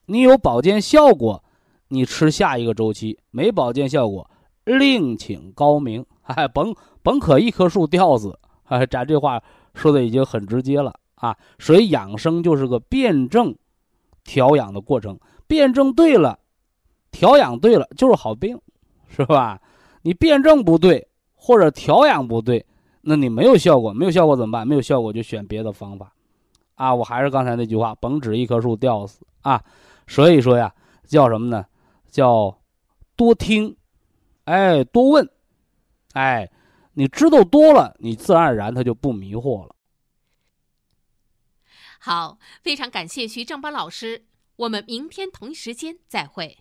[0.05, 1.43] 你有保健效果，
[1.89, 4.29] 你吃下一个周期，没保健效果，
[4.63, 6.73] 另请高明， 哎，甭
[7.03, 9.43] 甭可一棵树吊死，哎，咱这话。
[9.73, 13.53] 说的已经很直接了啊，所以养生就是个辩证
[14.23, 16.39] 调养的过程，辩证对了，
[17.15, 18.59] 调养对了就是好病，
[19.09, 19.61] 是吧？
[20.01, 22.65] 你辩证不对或者调养不对，
[23.01, 24.67] 那你没有效果，没有效果怎么办？
[24.67, 26.13] 没有效果就选别的方法，
[26.75, 29.63] 啊，我还是刚才那句话，甭指一棵树吊死啊。
[30.07, 30.73] 所以说呀，
[31.05, 31.65] 叫什么呢？
[32.11, 32.59] 叫
[33.15, 33.77] 多听，
[34.43, 35.29] 哎，多问，
[36.13, 36.51] 哎。
[36.97, 39.75] 你知道多了，你自然而然他就不迷惑了。
[41.99, 44.23] 好，非常感谢徐正邦老师，
[44.55, 46.59] 我们明天同一时间再会。